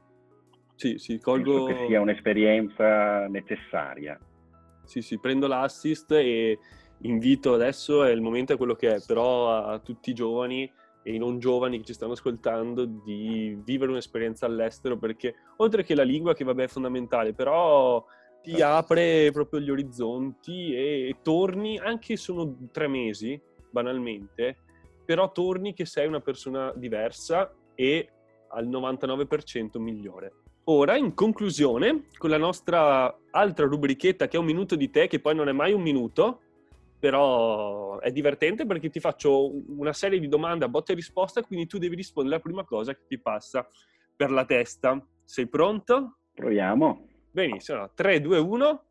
Sì, 0.74 0.98
sì, 0.98 1.18
colgo... 1.18 1.64
Penso 1.64 1.81
che 1.81 1.87
sia 1.88 2.00
un'esperienza 2.00 3.26
necessaria. 3.29 4.18
Sì, 4.85 5.00
sì, 5.00 5.18
prendo 5.18 5.46
l'assist 5.46 6.12
e 6.12 6.59
invito 7.00 7.55
adesso, 7.55 8.05
è 8.05 8.11
il 8.11 8.20
momento 8.20 8.52
è 8.52 8.57
quello 8.57 8.74
che 8.74 8.96
è, 8.96 9.02
però 9.05 9.50
a 9.50 9.79
tutti 9.79 10.11
i 10.11 10.14
giovani 10.14 10.70
e 11.07 11.14
i 11.14 11.19
non 11.19 11.38
giovani 11.38 11.79
che 11.79 11.85
ci 11.85 11.92
stanno 11.92 12.14
ascoltando 12.14 12.85
di 12.85 13.57
vivere 13.62 13.92
un'esperienza 13.92 14.45
all'estero 14.45 14.99
perché 14.99 15.37
oltre 15.59 15.85
che 15.85 15.95
la 15.95 16.03
lingua 16.03 16.35
che 16.35 16.42
vabbè 16.42 16.64
è 16.64 16.69
fondamentale, 16.69 17.33
però 17.33 18.05
ti 18.42 18.51
certo. 18.51 18.64
apre 18.64 19.31
proprio 19.31 19.61
gli 19.61 19.71
orizzonti 19.71 20.75
e 20.75 21.16
torni, 21.23 21.79
anche 21.79 22.16
sono 22.16 22.57
tre 22.73 22.88
mesi, 22.88 23.40
banalmente, 23.71 24.57
però 25.05 25.31
torni 25.31 25.75
che 25.75 25.87
sei 25.87 26.09
una 26.09 26.21
persona 26.21 26.73
diversa 26.75 27.55
e 27.77 28.11
al 28.49 28.66
99% 28.66 29.79
migliore. 29.79 30.33
Ora, 30.64 30.97
in 30.97 31.14
conclusione, 31.14 32.07
con 32.19 32.31
la 32.31 32.38
nostra 32.38 33.16
altra 33.31 33.66
rubrichetta 33.66 34.27
che 34.27 34.37
è 34.37 34.40
un 34.40 34.47
minuto 34.47 34.75
di 34.75 34.90
te, 34.90 35.07
che 35.07 35.21
poi 35.21 35.37
non 35.37 35.49
è 35.49 35.53
mai 35.53 35.73
un 35.73 35.83
minuto, 35.83 36.40
però 36.99 37.99
è 38.01 38.11
divertente 38.11 38.67
perché 38.67 38.89
ti 38.89 39.01
faccio 39.01 39.53
una 39.79 39.93
serie 39.93 40.19
di 40.19 40.29
domande 40.29 40.65
a 40.65 40.69
botta 40.69 40.93
e 40.93 40.97
risposta, 40.97 41.43
quindi 41.43 41.67
tu 41.67 41.79
devi 41.79 41.97
rispondere 41.97 42.37
alla 42.37 42.45
prima 42.45 42.65
cosa 42.65 42.95
che 42.95 43.05
ti 43.07 43.19
passa 43.19 43.67
per 44.15 44.31
la 44.31 44.45
testa. 44.45 45.05
Sei 45.25 45.49
pronto? 45.49 46.19
Proviamo. 46.35 47.09
Benissimo, 47.31 47.91
3, 47.95 48.21
2, 48.21 48.39
1. 48.39 48.85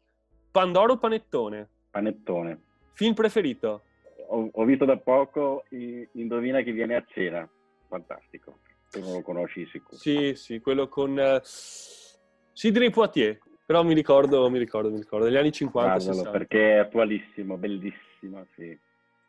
Pandoro 0.52 0.98
panettone? 0.98 1.70
Panettone. 1.90 2.62
Film 2.94 3.14
preferito? 3.14 3.84
Ho, 4.28 4.50
ho 4.52 4.64
visto 4.66 4.86
da 4.86 4.98
poco 4.98 5.66
Indovina 5.70 6.62
chi 6.62 6.72
viene 6.72 6.96
a 6.96 7.04
cena. 7.08 7.50
Fantastico. 7.88 8.60
Tu 8.90 9.00
non 9.00 9.14
lo 9.14 9.22
conosci 9.22 9.66
sicuro. 9.68 9.98
Sì, 9.98 10.34
sì, 10.36 10.60
quello 10.60 10.88
con 10.88 11.18
uh, 11.18 11.40
Sidney 11.44 12.90
Poitier. 12.90 13.40
Però 13.66 13.84
mi 13.84 13.96
ricordo, 13.96 14.48
mi 14.50 14.60
ricordo, 14.60 14.92
mi 14.92 15.00
ricordo, 15.00 15.26
degli 15.26 15.38
anni 15.38 15.52
50. 15.52 15.90
Guardalo, 15.90 16.14
60. 16.14 16.38
perché 16.38 16.76
è 16.76 16.78
attualissimo, 16.78 17.58
bellissimo, 17.58 18.46
sì. 18.56 18.78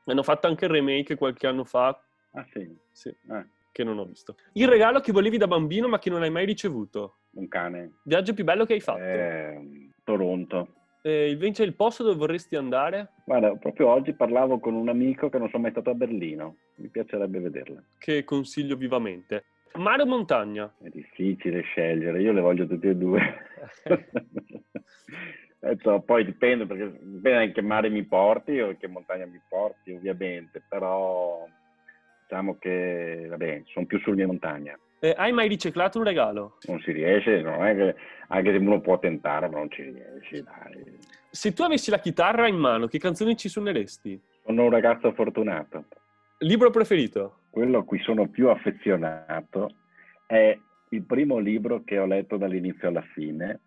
Hanno 0.05 0.23
fatto 0.23 0.47
anche 0.47 0.67
il 0.67 0.71
remake 0.73 1.17
qualche 1.17 1.47
anno 1.47 1.65
fa. 1.65 1.99
Ah 2.33 2.47
sì? 2.53 2.69
Sì, 2.93 3.09
eh. 3.09 3.47
che 3.73 3.83
non 3.83 3.99
ho 3.99 4.05
visto. 4.05 4.37
Il 4.53 4.69
regalo 4.69 5.01
che 5.01 5.11
volevi 5.11 5.39
da 5.39 5.47
bambino 5.47 5.89
ma 5.89 5.99
che 5.99 6.11
non 6.11 6.23
hai 6.23 6.31
mai 6.31 6.45
ricevuto? 6.45 7.17
Un 7.31 7.49
cane. 7.49 7.95
Viaggio 8.05 8.35
più 8.35 8.45
bello 8.45 8.67
che 8.67 8.75
hai 8.75 8.81
fatto? 8.81 9.01
Eh, 9.01 9.91
Toronto. 10.05 10.69
E 11.01 11.31
invece 11.31 11.63
il 11.63 11.75
posto 11.75 12.03
dove 12.03 12.17
vorresti 12.17 12.57
andare? 12.57 13.13
Guarda, 13.25 13.55
proprio 13.57 13.89
oggi 13.89 14.13
parlavo 14.13 14.59
con 14.59 14.75
un 14.75 14.89
amico 14.89 15.31
che 15.31 15.39
non 15.39 15.49
sono 15.49 15.63
mai 15.63 15.71
stato 15.71 15.91
a 15.91 15.95
Berlino. 15.95 16.57
Mi 16.77 16.89
piacerebbe 16.89 17.39
vederla. 17.39 17.83
Che 17.97 18.25
consiglio 18.25 18.77
vivamente. 18.77 19.45
Mare 19.77 20.03
o 20.03 20.07
montagna? 20.07 20.73
È 20.83 20.89
difficile 20.89 21.63
scegliere, 21.63 22.21
io 22.21 22.33
le 22.33 22.41
voglio 22.41 22.67
tutte 22.67 22.91
e 22.91 22.97
due. 22.97 23.21
poi 26.05 26.25
dipende, 26.25 26.67
perché 26.67 26.99
dipende 27.01 27.39
anche 27.39 27.53
che 27.53 27.63
mare 27.63 27.89
mi 27.89 28.05
porti 28.05 28.61
o 28.61 28.77
che 28.79 28.89
montagna 28.89 29.27
mi 29.27 29.41
porti, 29.49 29.93
ovviamente, 29.93 30.63
però 30.67 31.47
diciamo 32.23 32.57
che, 32.59 33.27
vabbè, 33.29 33.63
sono 33.67 33.87
più 33.87 33.99
sulle 34.01 34.27
montagna. 34.27 34.79
Eh, 34.99 35.15
hai 35.17 35.33
mai 35.33 35.49
riciclato 35.49 35.99
un 35.99 36.05
regalo? 36.05 36.57
Non 36.67 36.81
si 36.81 36.93
riesce, 36.93 37.43
non 37.43 37.65
è 37.65 37.75
che, 37.75 37.95
anche 38.29 38.51
se 38.51 38.57
uno 38.57 38.81
può 38.81 38.99
tentare, 38.99 39.49
ma 39.49 39.59
non 39.59 39.71
ci 39.71 39.83
riesce, 39.83 40.43
dai. 40.43 40.99
Se 41.31 41.53
tu 41.53 41.63
avessi 41.63 41.91
la 41.91 41.99
chitarra 41.99 42.49
in 42.49 42.57
mano, 42.57 42.87
che 42.87 42.99
canzoni 42.99 43.37
ci 43.37 43.49
suoneresti? 43.49 44.21
Sono 44.45 44.65
un 44.65 44.71
ragazzo 44.71 45.13
fortunato. 45.13 45.85
Libro 46.39 46.71
preferito? 46.71 47.41
Quello 47.57 47.79
a 47.79 47.85
cui 47.85 47.99
sono 48.01 48.29
più 48.29 48.51
affezionato 48.51 49.77
è 50.27 50.61
il 50.91 51.03
primo 51.05 51.39
libro 51.39 51.85
che 51.85 51.99
ho 51.99 52.05
letto 52.05 52.37
dall'inizio 52.37 52.89
alla 52.89 53.01
fine 53.15 53.61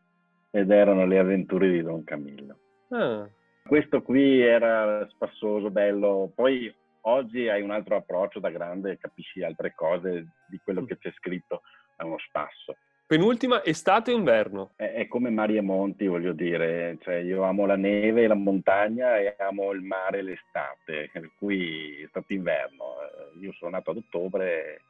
ed 0.52 0.70
erano 0.70 1.08
Le 1.08 1.18
avventure 1.18 1.72
di 1.72 1.82
Don 1.82 2.04
Camillo. 2.04 2.60
Ah. 2.90 3.28
Questo 3.66 4.04
qui 4.04 4.42
era 4.42 5.08
spassoso, 5.10 5.72
bello. 5.72 6.32
Poi 6.36 6.72
oggi 7.02 7.48
hai 7.48 7.64
un 7.64 7.72
altro 7.72 7.96
approccio 7.96 8.40
da 8.40 8.52
grande, 8.52 9.00
capisci 9.00 9.42
altre 9.42 9.74
cose 9.74 10.34
di 10.48 10.60
quello 10.64 10.84
mm. 10.84 10.86
che 10.86 10.98
c'è 11.00 11.12
scritto, 11.14 11.64
è 11.96 12.04
uno 12.04 12.20
spasso. 12.20 12.76
Penultima, 13.10 13.64
estate 13.66 14.12
o 14.12 14.16
inverno? 14.16 14.74
È, 14.76 14.84
è, 14.84 15.08
come 15.08 15.32
mari 15.32 15.58
e 15.58 15.62
monti, 15.62 16.06
voglio 16.06 16.32
dire, 16.32 16.96
cioè, 17.02 17.16
io 17.16 17.42
amo 17.42 17.66
la 17.66 17.76
neve 17.76 18.22
e 18.22 18.28
la 18.28 18.36
montagna 18.36 19.18
e 19.18 19.36
amo 19.40 19.72
il 19.72 19.82
mare 19.82 20.20
e 20.20 20.22
l'estate, 20.22 21.10
per 21.12 21.32
cui 21.36 22.04
è 22.04 22.08
stato 22.08 22.32
inverno. 22.34 22.98
Eh, 23.02 23.40
io 23.40 23.52
sono 23.54 23.72
nato 23.72 23.90
ad 23.90 23.98
ottobre, 23.98 24.82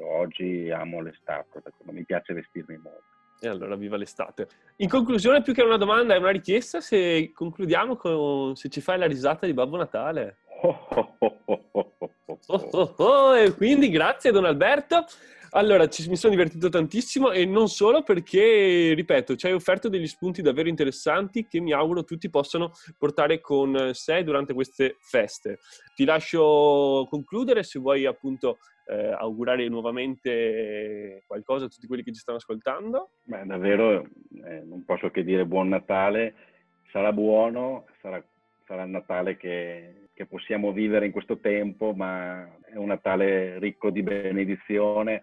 oggi 0.00 0.68
amo 0.72 1.00
l'estate, 1.00 1.62
mi 1.92 2.02
piace 2.02 2.34
vestirmi 2.34 2.76
molto. 2.76 3.04
E 3.40 3.46
allora 3.46 3.76
viva 3.76 3.96
l'estate. 3.96 4.48
In 4.78 4.88
conclusione, 4.88 5.40
più 5.40 5.54
che 5.54 5.62
una 5.62 5.76
domanda, 5.76 6.14
è 6.14 6.18
una 6.18 6.30
richiesta, 6.30 6.80
se 6.80 7.30
concludiamo 7.32 7.94
con 7.94 8.56
se 8.56 8.68
ci 8.68 8.80
fai 8.80 8.98
la 8.98 9.06
risata 9.06 9.46
di 9.46 9.54
Babbo 9.54 9.76
Natale. 9.76 10.38
Oh, 10.62 11.16
oh, 12.48 12.94
oh, 12.96 13.36
e 13.36 13.54
quindi 13.54 13.90
grazie 13.90 14.32
Don 14.32 14.44
Alberto. 14.44 15.06
Allora, 15.56 15.86
ci, 15.86 16.08
mi 16.08 16.16
sono 16.16 16.34
divertito 16.34 16.68
tantissimo 16.68 17.30
e 17.30 17.44
non 17.44 17.68
solo 17.68 18.02
perché, 18.02 18.92
ripeto, 18.92 19.36
ci 19.36 19.46
hai 19.46 19.52
offerto 19.52 19.88
degli 19.88 20.08
spunti 20.08 20.42
davvero 20.42 20.68
interessanti 20.68 21.46
che 21.46 21.60
mi 21.60 21.72
auguro 21.72 22.02
tutti 22.02 22.28
possano 22.28 22.72
portare 22.98 23.40
con 23.40 23.90
sé 23.92 24.24
durante 24.24 24.52
queste 24.52 24.96
feste. 24.98 25.60
Ti 25.94 26.04
lascio 26.04 27.06
concludere 27.08 27.62
se 27.62 27.78
vuoi 27.78 28.04
appunto 28.04 28.58
eh, 28.88 29.12
augurare 29.12 29.68
nuovamente 29.68 31.22
qualcosa 31.24 31.66
a 31.66 31.68
tutti 31.68 31.86
quelli 31.86 32.02
che 32.02 32.12
ci 32.12 32.20
stanno 32.20 32.38
ascoltando. 32.38 33.10
Beh, 33.22 33.44
davvero 33.46 34.08
eh, 34.44 34.60
non 34.64 34.84
posso 34.84 35.08
che 35.10 35.22
dire 35.22 35.46
buon 35.46 35.68
Natale, 35.68 36.34
sarà 36.90 37.12
buono, 37.12 37.86
sarà, 38.00 38.20
sarà 38.66 38.82
il 38.82 38.90
Natale 38.90 39.36
che, 39.36 40.08
che 40.14 40.26
possiamo 40.26 40.72
vivere 40.72 41.06
in 41.06 41.12
questo 41.12 41.38
tempo, 41.38 41.92
ma 41.94 42.44
è 42.64 42.74
un 42.74 42.88
Natale 42.88 43.60
ricco 43.60 43.90
di 43.90 44.02
benedizione 44.02 45.22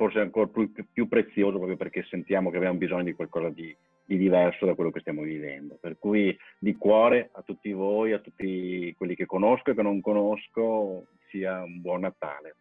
forse 0.00 0.18
ancora 0.18 0.46
più, 0.46 0.72
più, 0.90 1.08
prezioso 1.08 1.58
proprio 1.58 1.76
perché 1.76 2.06
sentiamo 2.08 2.48
che 2.48 2.56
abbiamo 2.56 2.78
bisogno 2.78 3.02
di 3.02 3.12
qualcosa 3.12 3.50
di, 3.50 3.76
di, 4.02 4.16
diverso 4.16 4.64
da 4.64 4.74
quello 4.74 4.90
che 4.90 5.00
stiamo 5.00 5.20
vivendo. 5.20 5.76
Per 5.78 5.98
cui 5.98 6.34
di 6.58 6.74
cuore 6.76 7.28
a 7.32 7.42
tutti 7.42 7.70
voi, 7.72 8.14
a 8.14 8.18
tutti 8.18 8.94
quelli 8.96 9.14
che 9.14 9.26
conosco 9.26 9.70
e 9.70 9.74
che 9.74 9.82
non 9.82 10.00
conosco, 10.00 11.04
sia 11.28 11.62
un 11.62 11.82
buon 11.82 12.00
Natale. 12.00 12.54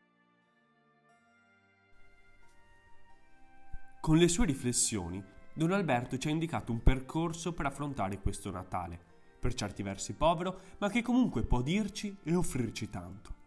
Con 4.01 4.17
le 4.17 4.27
sue 4.27 4.45
riflessioni, 4.45 5.23
Don 5.53 5.71
Alberto 5.71 6.17
ci 6.17 6.27
ha 6.27 6.31
indicato 6.31 6.73
un 6.73 6.83
percorso 6.83 7.53
per 7.53 7.67
affrontare 7.67 8.19
questo 8.19 8.51
Natale, 8.51 8.99
per 9.39 9.53
certi 9.53 9.81
versi 9.81 10.13
povero, 10.13 10.59
ma 10.79 10.89
che 10.89 11.01
comunque 11.01 11.43
può 11.43 11.61
dirci 11.61 12.13
e 12.21 12.35
offrirci 12.35 12.89
tanto. 12.89 13.38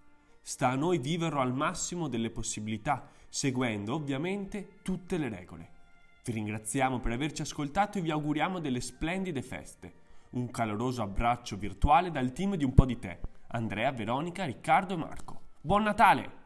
Sta 0.45 0.71
a 0.71 0.75
noi 0.75 0.99
viverlo 0.99 1.41
al 1.41 1.55
massimo 1.55 2.09
delle 2.09 2.31
possibilità 2.31 3.09
seguendo 3.29 3.95
ovviamente 3.95 4.79
tutte 4.83 5.17
le 5.17 5.29
regole. 5.29 5.71
Vi 6.25 6.33
ringraziamo 6.33 6.99
per 6.99 7.13
averci 7.13 7.43
ascoltato 7.43 7.99
e 7.99 8.01
vi 8.01 8.11
auguriamo 8.11 8.59
delle 8.59 8.81
splendide 8.81 9.41
feste. 9.41 9.95
Un 10.31 10.51
caloroso 10.51 11.01
abbraccio 11.01 11.57
virtuale 11.57 12.11
dal 12.11 12.33
team 12.33 12.57
di 12.57 12.65
Un 12.65 12.75
po' 12.75 12.85
di 12.85 12.99
te, 12.99 13.21
Andrea, 13.49 13.93
Veronica, 13.93 14.45
Riccardo 14.45 14.95
e 14.95 14.97
Marco. 14.99 15.41
Buon 15.61 15.85
Natale! 15.85 16.42